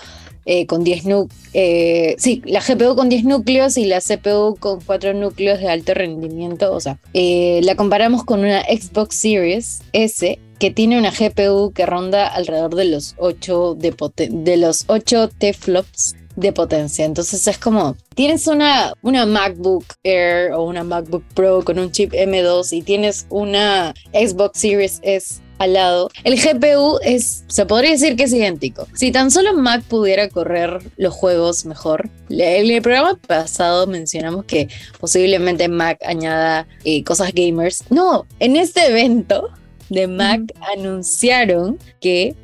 eh, 0.45 0.65
con 0.65 0.83
10 0.83 1.05
núcleos, 1.05 1.39
eh, 1.53 2.15
sí, 2.17 2.41
la 2.45 2.61
GPU 2.61 2.95
con 2.95 3.09
10 3.09 3.25
núcleos 3.25 3.77
y 3.77 3.85
la 3.85 3.99
CPU 3.99 4.55
con 4.59 4.81
4 4.81 5.13
núcleos 5.13 5.59
de 5.59 5.69
alto 5.69 5.93
rendimiento, 5.93 6.73
o 6.73 6.79
sea, 6.79 6.97
eh, 7.13 7.59
la 7.63 7.75
comparamos 7.75 8.23
con 8.23 8.39
una 8.39 8.61
Xbox 8.63 9.15
Series 9.15 9.81
S 9.93 10.39
que 10.57 10.71
tiene 10.71 10.97
una 10.97 11.11
GPU 11.11 11.71
que 11.71 11.85
ronda 11.85 12.27
alrededor 12.27 12.75
de 12.75 12.85
los 12.85 13.15
8 13.17 13.75
de, 13.75 13.93
de 14.29 14.57
los 14.57 14.85
8 14.87 15.29
T-flops 15.37 16.15
de 16.39 16.53
potencia. 16.53 17.05
Entonces 17.05 17.47
es 17.47 17.57
como, 17.57 17.95
tienes 18.15 18.47
una, 18.47 18.93
una 19.01 19.25
MacBook 19.25 19.85
Air 20.03 20.53
o 20.53 20.63
una 20.63 20.83
MacBook 20.83 21.23
Pro 21.33 21.63
con 21.63 21.79
un 21.79 21.91
chip 21.91 22.13
M2 22.13 22.71
y 22.71 22.81
tienes 22.81 23.25
una 23.29 23.93
Xbox 24.13 24.59
Series 24.59 24.99
S 25.03 25.41
al 25.59 25.73
lado. 25.73 26.09
El 26.23 26.39
GPU 26.39 26.99
es, 27.03 27.43
se 27.47 27.65
podría 27.65 27.91
decir 27.91 28.15
que 28.15 28.23
es 28.23 28.33
idéntico. 28.33 28.87
Si 28.93 29.11
tan 29.11 29.29
solo 29.29 29.53
Mac 29.53 29.83
pudiera 29.83 30.29
correr 30.29 30.79
los 30.97 31.13
juegos 31.13 31.65
mejor, 31.65 32.09
en 32.29 32.69
el 32.69 32.81
programa 32.81 33.19
pasado 33.27 33.85
mencionamos 33.85 34.45
que 34.45 34.69
posiblemente 34.99 35.67
Mac 35.67 35.99
añada 36.05 36.67
eh, 36.85 37.03
cosas 37.03 37.33
gamers. 37.33 37.83
No, 37.89 38.25
en 38.39 38.55
este 38.55 38.87
evento 38.87 39.49
de 39.89 40.07
Mac 40.07 40.41
anunciaron 40.73 41.77
que 41.99 42.35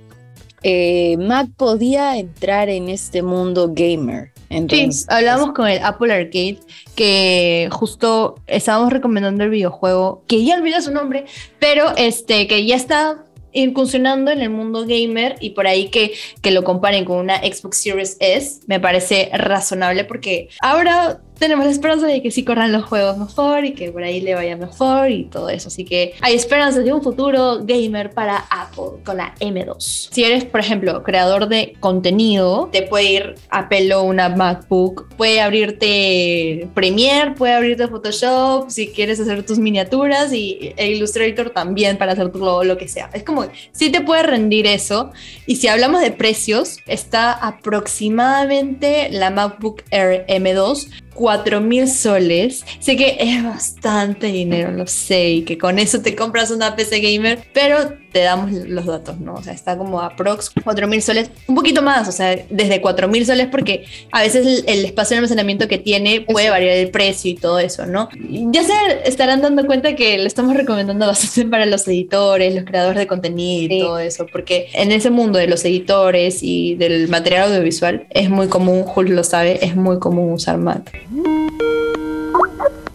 eh, 0.67 1.15
Mac 1.17 1.47
podía 1.55 2.17
entrar 2.17 2.69
en 2.69 2.89
este 2.89 3.21
mundo 3.21 3.69
gamer. 3.71 4.31
Entonces, 4.49 5.01
sí, 5.01 5.05
hablamos 5.09 5.51
con 5.51 5.67
el 5.67 5.77
Apple 5.83 6.11
Arcade 6.11 6.57
que 6.95 7.69
justo 7.71 8.41
estábamos 8.47 8.91
recomendando 8.91 9.43
el 9.43 9.51
videojuego, 9.51 10.23
que 10.27 10.43
ya 10.43 10.55
olvidé 10.55 10.81
su 10.81 10.91
nombre, 10.91 11.25
pero 11.59 11.95
este 11.97 12.47
que 12.47 12.65
ya 12.65 12.75
está 12.75 13.23
incursionando 13.51 14.31
en 14.31 14.41
el 14.41 14.49
mundo 14.49 14.87
gamer 14.87 15.35
y 15.39 15.51
por 15.51 15.67
ahí 15.67 15.89
que, 15.89 16.13
que 16.41 16.49
lo 16.49 16.63
comparen 16.63 17.05
con 17.05 17.17
una 17.17 17.37
Xbox 17.37 17.77
Series 17.77 18.17
S 18.19 18.61
me 18.65 18.79
parece 18.79 19.29
razonable 19.33 20.03
porque 20.03 20.49
ahora 20.61 21.21
tenemos 21.37 21.65
la 21.65 21.71
esperanza 21.71 22.07
de 22.07 22.21
que 22.21 22.31
sí 22.31 22.43
corran 22.43 22.71
los 22.71 22.83
juegos 22.83 23.17
mejor 23.17 23.65
y 23.65 23.73
que 23.73 23.91
por 23.91 24.03
ahí 24.03 24.21
le 24.21 24.35
vaya 24.35 24.55
mejor 24.55 25.11
y 25.11 25.25
todo 25.25 25.49
eso. 25.49 25.67
Así 25.67 25.85
que 25.85 26.13
hay 26.21 26.35
esperanzas 26.35 26.83
de 26.83 26.93
un 26.93 27.01
futuro 27.01 27.59
gamer 27.63 28.11
para 28.11 28.45
Apple 28.49 29.01
con 29.03 29.17
la 29.17 29.35
M2. 29.39 30.09
Si 30.11 30.23
eres, 30.23 30.45
por 30.45 30.59
ejemplo, 30.59 31.03
creador 31.03 31.47
de 31.47 31.75
contenido, 31.79 32.69
te 32.71 32.83
puede 32.83 33.11
ir 33.11 33.35
a 33.49 33.69
pelo 33.69 34.03
una 34.03 34.29
MacBook, 34.29 35.09
puede 35.15 35.41
abrirte 35.41 36.67
Premiere, 36.73 37.31
puede 37.31 37.53
abrirte 37.53 37.87
Photoshop, 37.87 38.69
si 38.69 38.87
quieres 38.87 39.19
hacer 39.19 39.45
tus 39.45 39.59
miniaturas 39.59 40.33
y 40.33 40.73
e 40.77 40.91
Illustrator 40.91 41.49
también 41.49 41.97
para 41.97 42.13
hacer 42.13 42.31
tu 42.31 42.39
logo, 42.39 42.63
lo 42.63 42.77
que 42.77 42.87
sea. 42.87 43.09
Es 43.13 43.23
como, 43.23 43.45
sí 43.71 43.91
te 43.91 44.01
puede 44.01 44.23
rendir 44.23 44.67
eso. 44.67 45.11
Y 45.45 45.57
si 45.57 45.67
hablamos 45.67 46.01
de 46.01 46.11
precios, 46.11 46.77
está 46.87 47.31
aproximadamente 47.31 49.09
la 49.11 49.29
MacBook 49.29 49.83
Air 49.91 50.25
M2 50.27 50.87
4 51.15 51.61
mil 51.61 51.87
soles. 51.87 52.63
Sé 52.79 52.95
que 52.95 53.17
es 53.19 53.43
bastante 53.43 54.27
dinero, 54.27 54.71
lo 54.71 54.85
sé, 54.85 55.29
y 55.29 55.41
que 55.41 55.57
con 55.57 55.79
eso 55.79 56.01
te 56.01 56.15
compras 56.15 56.51
una 56.51 56.75
PC 56.75 56.99
gamer, 56.99 57.39
pero 57.53 57.93
te 58.15 58.21
damos 58.21 58.49
los 58.49 58.85
datos, 58.85 59.19
¿no? 59.19 59.33
O 59.33 59.43
sea, 59.43 59.51
está 59.51 59.77
como 59.77 59.99
aprox 59.99 60.49
4 60.63 60.87
mil 60.87 61.01
soles, 61.01 61.29
un 61.47 61.55
poquito 61.55 61.81
más, 61.81 62.07
o 62.07 62.13
sea, 62.13 62.37
desde 62.49 62.79
4 62.79 63.09
mil 63.09 63.25
soles, 63.25 63.47
porque 63.47 63.85
a 64.13 64.21
veces 64.21 64.63
el, 64.67 64.85
espacio 64.85 65.15
de 65.15 65.17
almacenamiento 65.17 65.67
que 65.67 65.79
tiene 65.79 66.21
puede 66.21 66.49
variar 66.49 66.77
el 66.77 66.91
precio 66.91 67.31
y 67.31 67.35
todo 67.35 67.59
eso, 67.59 67.85
¿no? 67.85 68.07
Ya 68.29 68.63
se 68.63 68.73
estarán 69.05 69.41
dando 69.41 69.65
cuenta 69.65 69.97
que 69.97 70.17
lo 70.17 70.27
estamos 70.27 70.55
recomendando 70.55 71.07
bastante 71.07 71.45
para 71.51 71.65
los 71.65 71.85
editores, 71.89 72.55
los 72.55 72.63
creadores 72.63 72.99
de 72.99 73.07
contenido 73.07 73.75
y 73.75 73.79
todo 73.81 73.99
eso, 73.99 74.25
porque 74.31 74.69
en 74.73 74.93
ese 74.93 75.09
mundo 75.09 75.37
de 75.37 75.47
los 75.47 75.65
editores 75.65 76.41
y 76.41 76.75
del 76.75 77.09
material 77.09 77.49
audiovisual 77.49 78.07
es 78.11 78.29
muy 78.29 78.47
común, 78.47 78.83
Julio 78.83 79.13
lo 79.13 79.25
sabe, 79.25 79.59
es 79.65 79.75
muy 79.75 79.99
común 79.99 80.31
usar 80.31 80.57
Mac. 80.57 81.04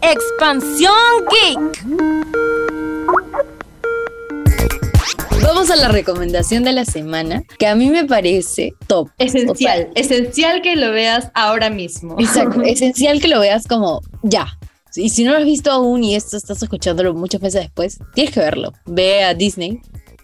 Expansión 0.01 0.93
Geek. 1.29 1.85
Vamos 5.43 5.69
a 5.71 5.75
la 5.75 5.87
recomendación 5.87 6.63
de 6.63 6.73
la 6.73 6.85
semana, 6.85 7.43
que 7.57 7.67
a 7.67 7.75
mí 7.75 7.89
me 7.89 8.05
parece 8.05 8.73
top. 8.87 9.09
Esencial, 9.17 9.89
esencial 9.95 10.61
que 10.61 10.75
lo 10.75 10.91
veas 10.91 11.31
ahora 11.33 11.69
mismo. 11.69 12.15
Exacto, 12.19 12.61
esencial 12.65 13.21
que 13.21 13.27
lo 13.27 13.39
veas 13.39 13.65
como 13.67 14.01
ya. 14.23 14.47
Y 14.95 15.09
si 15.09 15.23
no 15.23 15.31
lo 15.31 15.37
has 15.37 15.45
visto 15.45 15.71
aún 15.71 16.03
y 16.03 16.15
esto 16.15 16.35
estás 16.35 16.61
escuchándolo 16.61 17.13
muchos 17.13 17.41
meses 17.41 17.61
después, 17.61 17.99
tienes 18.13 18.33
que 18.33 18.41
verlo. 18.41 18.73
Ve 18.85 19.23
a 19.23 19.33
Disney. 19.33 19.79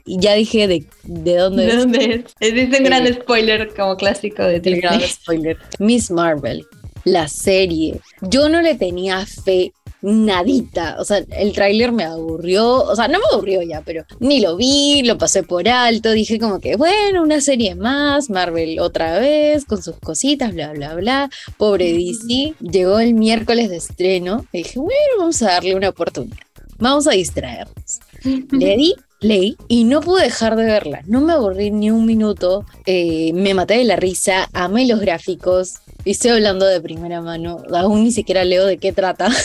Y 0.06 0.20
ya 0.20 0.34
dije 0.36 0.68
de, 0.68 0.86
de 1.04 1.36
dónde 1.36 1.66
¿De 1.66 1.70
es. 1.70 1.78
dónde 1.78 2.26
es? 2.40 2.54
Es 2.54 2.80
un 2.80 2.86
gran 2.86 3.14
spoiler 3.14 3.74
como 3.76 3.98
clásico 3.98 4.44
de 4.44 4.60
Disney. 4.60 4.74
El 4.76 4.82
gran 4.82 5.02
spoiler. 5.02 5.58
Miss 5.80 6.10
Marvel 6.12 6.66
la 7.04 7.28
serie. 7.28 8.00
Yo 8.22 8.50
no 8.50 8.62
le 8.62 8.76
tenía 8.76 9.26
fe 9.26 9.74
nadita. 10.02 10.98
O 11.00 11.06
sea, 11.06 11.18
el 11.18 11.54
tráiler 11.54 11.92
me 11.92 12.04
aburrió. 12.04 12.84
O 12.84 12.96
sea, 12.96 13.08
no 13.08 13.20
me 13.20 13.26
aburrió 13.32 13.62
ya, 13.62 13.82
pero 13.82 14.06
ni 14.20 14.40
lo 14.40 14.56
vi, 14.56 15.04
lo 15.04 15.18
pasé 15.18 15.44
por 15.44 15.68
alto. 15.68 16.12
Dije 16.12 16.40
como 16.40 16.60
que, 16.60 16.76
bueno, 16.76 17.24
una 17.24 17.42
serie 17.42 17.76
más, 17.76 18.30
Marvel 18.30 18.80
otra 18.80 19.20
vez, 19.20 19.66
con 19.66 19.82
sus 19.82 19.96
cositas, 19.98 20.54
bla, 20.54 20.72
bla, 20.74 20.96
bla. 20.96 21.30
Pobre 21.58 21.94
DC. 21.94 22.54
Llegó 22.60 23.00
el 23.00 23.14
miércoles 23.14 23.70
de 23.70 23.78
estreno. 23.78 24.46
Y 24.52 24.60
dije, 24.60 24.80
bueno, 24.80 25.18
vamos 25.18 25.42
a 25.42 25.48
darle 25.48 25.76
una 25.76 25.90
oportunidad. 25.90 26.38
Vamos 26.80 27.08
a 27.08 27.12
distraernos. 27.12 28.00
Le 28.24 28.78
di 28.78 28.96
play 29.20 29.58
y 29.68 29.84
no 29.84 30.02
pude 30.02 30.24
dejar 30.24 30.56
de 30.56 30.66
verla. 30.66 31.02
No 31.06 31.22
me 31.22 31.34
aburrí 31.34 31.72
ni 31.72 31.92
un 31.92 32.06
minuto. 32.06 32.66
Eh, 32.86 33.32
me 33.34 33.54
maté 33.54 33.78
de 33.78 33.84
la 33.84 33.96
risa. 33.96 34.50
Amé 34.54 34.86
los 34.88 35.00
gráficos. 35.00 35.76
Y 36.06 36.12
estoy 36.12 36.32
hablando 36.32 36.66
de 36.66 36.80
primera 36.80 37.22
mano. 37.22 37.64
Aún 37.74 38.04
ni 38.04 38.12
siquiera 38.12 38.46
leo 38.46 38.66
de 38.66 38.78
qué 38.78 38.94
trata. 38.94 39.30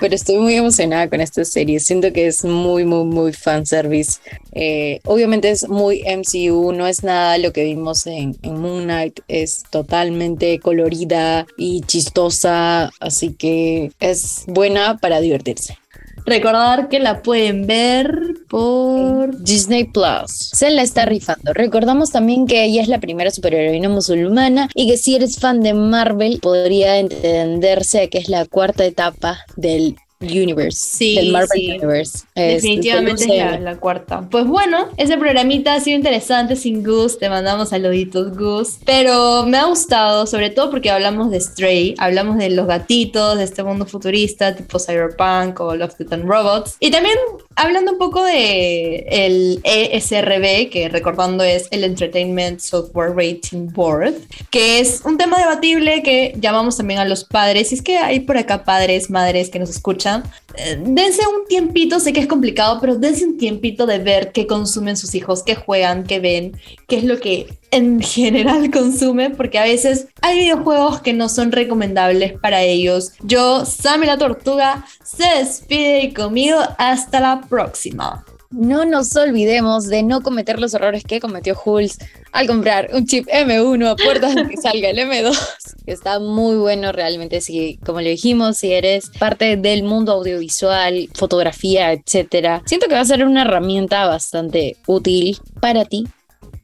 Pero 0.00 0.14
estoy 0.14 0.38
muy 0.38 0.54
emocionada 0.54 1.10
con 1.10 1.20
esta 1.20 1.44
serie. 1.44 1.80
Siento 1.80 2.12
que 2.12 2.28
es 2.28 2.44
muy, 2.44 2.84
muy, 2.84 3.04
muy 3.04 3.32
fanservice. 3.32 4.20
Eh, 4.52 5.00
obviamente 5.04 5.50
es 5.50 5.68
muy 5.68 6.02
MCU. 6.02 6.72
No 6.72 6.86
es 6.86 7.02
nada 7.02 7.36
lo 7.38 7.52
que 7.52 7.64
vimos 7.64 8.06
en, 8.06 8.36
en 8.42 8.60
Moon 8.60 8.84
Knight. 8.84 9.20
Es 9.28 9.64
totalmente 9.70 10.60
colorida 10.60 11.46
y 11.58 11.82
chistosa. 11.82 12.90
Así 13.00 13.34
que 13.34 13.90
es 14.00 14.44
buena 14.46 14.96
para 14.98 15.20
divertirse. 15.20 15.76
Recordar 16.28 16.88
que 16.88 17.00
la 17.00 17.22
pueden 17.22 17.66
ver 17.66 18.34
por 18.48 19.42
Disney 19.42 19.84
Plus. 19.84 20.30
Se 20.30 20.70
la 20.70 20.82
está 20.82 21.06
rifando. 21.06 21.54
Recordamos 21.54 22.10
también 22.10 22.46
que 22.46 22.64
ella 22.64 22.82
es 22.82 22.88
la 22.88 23.00
primera 23.00 23.30
superheroína 23.30 23.88
musulmana 23.88 24.68
y 24.74 24.88
que 24.88 24.98
si 24.98 25.16
eres 25.16 25.38
fan 25.38 25.62
de 25.62 25.72
Marvel 25.72 26.38
podría 26.40 26.98
entenderse 26.98 28.10
que 28.10 28.18
es 28.18 28.28
la 28.28 28.44
cuarta 28.44 28.84
etapa 28.84 29.38
del 29.56 29.96
Universe. 30.20 30.78
Sí, 30.78 31.14
del 31.14 31.32
Marvel 31.32 31.48
sí. 31.52 31.68
Universe. 31.70 32.26
Definitivamente 32.34 33.22
es 33.22 33.28
la, 33.28 33.60
la, 33.60 33.76
cuarta. 33.76 34.28
Pues 34.28 34.46
bueno, 34.46 34.88
ese 34.96 35.16
programita 35.16 35.74
ha 35.74 35.80
sido 35.80 35.96
interesante 35.96 36.56
sin 36.56 36.82
Gus. 36.82 37.18
Te 37.18 37.28
mandamos 37.28 37.68
saluditos, 37.68 38.36
Gus. 38.36 38.78
Pero 38.84 39.46
me 39.46 39.58
ha 39.58 39.66
gustado, 39.66 40.26
sobre 40.26 40.50
todo 40.50 40.70
porque 40.70 40.90
hablamos 40.90 41.30
de 41.30 41.40
Stray, 41.40 41.94
hablamos 41.98 42.36
de 42.38 42.50
los 42.50 42.66
gatitos, 42.66 43.38
de 43.38 43.44
este 43.44 43.62
mundo 43.62 43.86
futurista, 43.86 44.56
tipo 44.56 44.78
Cyberpunk 44.78 45.60
o 45.60 45.76
Love, 45.76 45.96
Death 45.98 46.12
and 46.12 46.24
Robots. 46.28 46.76
Y 46.80 46.90
también 46.90 47.16
hablando 47.58 47.92
un 47.92 47.98
poco 47.98 48.22
de 48.22 49.06
el 49.10 49.60
ESRB, 49.64 50.70
que 50.70 50.88
recordando 50.90 51.44
es 51.44 51.66
el 51.70 51.84
Entertainment 51.84 52.60
Software 52.60 53.14
Rating 53.14 53.72
Board, 53.72 54.14
que 54.50 54.80
es 54.80 55.02
un 55.04 55.18
tema 55.18 55.38
debatible 55.38 56.02
que 56.02 56.34
llamamos 56.38 56.76
también 56.76 57.00
a 57.00 57.04
los 57.04 57.24
padres. 57.24 57.72
Y 57.72 57.74
es 57.74 57.82
que 57.82 57.98
hay 57.98 58.20
por 58.20 58.38
acá 58.38 58.64
padres, 58.64 59.10
madres 59.10 59.50
que 59.50 59.58
nos 59.58 59.70
escuchan 59.70 60.22
eh, 60.58 60.76
dense 60.82 61.22
un 61.26 61.46
tiempito, 61.46 62.00
sé 62.00 62.12
que 62.12 62.20
es 62.20 62.26
complicado, 62.26 62.80
pero 62.80 62.96
dense 62.96 63.24
un 63.24 63.38
tiempito 63.38 63.86
de 63.86 63.98
ver 63.98 64.32
qué 64.32 64.46
consumen 64.46 64.96
sus 64.96 65.14
hijos, 65.14 65.42
qué 65.44 65.54
juegan, 65.54 66.04
qué 66.04 66.18
ven, 66.20 66.58
qué 66.88 66.96
es 66.96 67.04
lo 67.04 67.20
que 67.20 67.46
en 67.70 68.00
general 68.00 68.70
consumen, 68.72 69.36
porque 69.36 69.58
a 69.58 69.64
veces 69.64 70.08
hay 70.22 70.38
videojuegos 70.38 71.00
que 71.00 71.12
no 71.12 71.28
son 71.28 71.52
recomendables 71.52 72.38
para 72.38 72.62
ellos. 72.62 73.12
Yo, 73.22 73.64
Sammy 73.64 74.06
la 74.06 74.18
Tortuga, 74.18 74.84
se 75.02 75.24
despide 75.38 76.02
y 76.02 76.12
conmigo 76.12 76.58
hasta 76.78 77.20
la 77.20 77.40
próxima. 77.48 78.24
No 78.50 78.86
nos 78.86 79.14
olvidemos 79.14 79.88
de 79.88 80.02
no 80.02 80.22
cometer 80.22 80.58
los 80.58 80.72
errores 80.72 81.04
que 81.04 81.20
cometió 81.20 81.54
Hulz 81.62 81.98
al 82.32 82.46
comprar 82.46 82.88
un 82.94 83.04
chip 83.04 83.26
M1 83.28 83.86
a 83.86 83.96
puertas 83.96 84.34
de 84.34 84.48
que 84.48 84.56
salga 84.62 84.88
el 84.88 84.98
M2, 84.98 85.36
que 85.84 85.92
está 85.92 86.18
muy 86.18 86.56
bueno 86.56 86.90
realmente. 86.92 87.42
Si, 87.42 87.78
como 87.84 88.00
le 88.00 88.10
dijimos, 88.10 88.56
si 88.56 88.72
eres 88.72 89.10
parte 89.18 89.58
del 89.58 89.82
mundo 89.82 90.12
audiovisual, 90.12 91.10
fotografía, 91.12 91.92
etcétera, 91.92 92.62
siento 92.64 92.88
que 92.88 92.94
va 92.94 93.00
a 93.00 93.04
ser 93.04 93.22
una 93.26 93.42
herramienta 93.42 94.06
bastante 94.06 94.78
útil 94.86 95.36
para 95.60 95.84
ti 95.84 96.06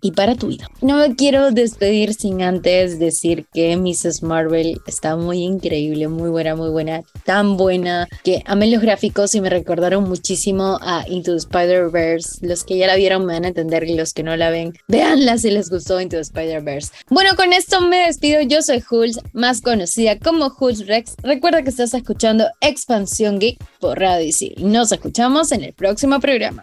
y 0.05 0.13
para 0.13 0.35
tu 0.35 0.49
vida. 0.49 0.69
No 0.83 0.99
me 0.99 1.17
quiero 1.17 1.51
despedir 1.51 2.13
sin 2.13 2.43
antes 2.43 2.99
decir 2.99 3.47
que 3.55 3.75
Mrs. 3.75 4.23
Marvel 4.23 4.79
está 4.87 5.17
muy 5.17 5.43
increíble, 5.43 6.09
muy 6.09 6.29
buena, 6.29 6.55
muy 6.55 6.69
buena, 6.69 7.03
tan 7.25 7.57
buena 7.57 8.07
que 8.23 8.43
amé 8.45 8.67
los 8.67 8.83
gráficos 8.83 9.35
y 9.35 9.41
me 9.41 9.49
recordaron 9.49 10.07
muchísimo 10.07 10.79
a 10.83 11.09
Into 11.09 11.33
the 11.33 11.39
Spider-Verse. 11.39 12.47
Los 12.47 12.65
que 12.65 12.77
ya 12.77 12.87
la 12.87 12.97
vieron 12.97 13.25
me 13.25 13.33
van 13.33 13.47
a 13.47 13.49
entender 13.49 13.85
y 13.85 13.95
los 13.95 14.13
que 14.13 14.23
no 14.23 14.37
la 14.37 14.51
ven, 14.51 14.75
véanla 14.89 15.39
si 15.39 15.51
les 15.51 15.71
gustó 15.71 15.99
Into 15.99 16.17
the 16.17 16.23
Spider-Verse. 16.23 16.93
Bueno, 17.09 17.31
con 17.35 17.55
esto 17.55 17.81
me 17.81 18.07
despido. 18.07 18.43
Yo 18.43 18.61
soy 18.61 18.85
Hulz, 18.89 19.21
más 19.33 19.63
conocida 19.63 20.19
como 20.19 20.55
Hulz 20.61 20.87
Rex. 20.87 21.15
Recuerda 21.23 21.63
que 21.63 21.71
estás 21.71 21.95
escuchando 21.95 22.47
Expansión 22.61 23.39
Geek 23.39 23.59
por 23.81 23.99
Radio 23.99 24.27
Isil. 24.27 24.55
Nos 24.59 24.93
escuchamos 24.93 25.51
en 25.51 25.65
el 25.65 25.73
próximo 25.73 26.21
programa. 26.21 26.63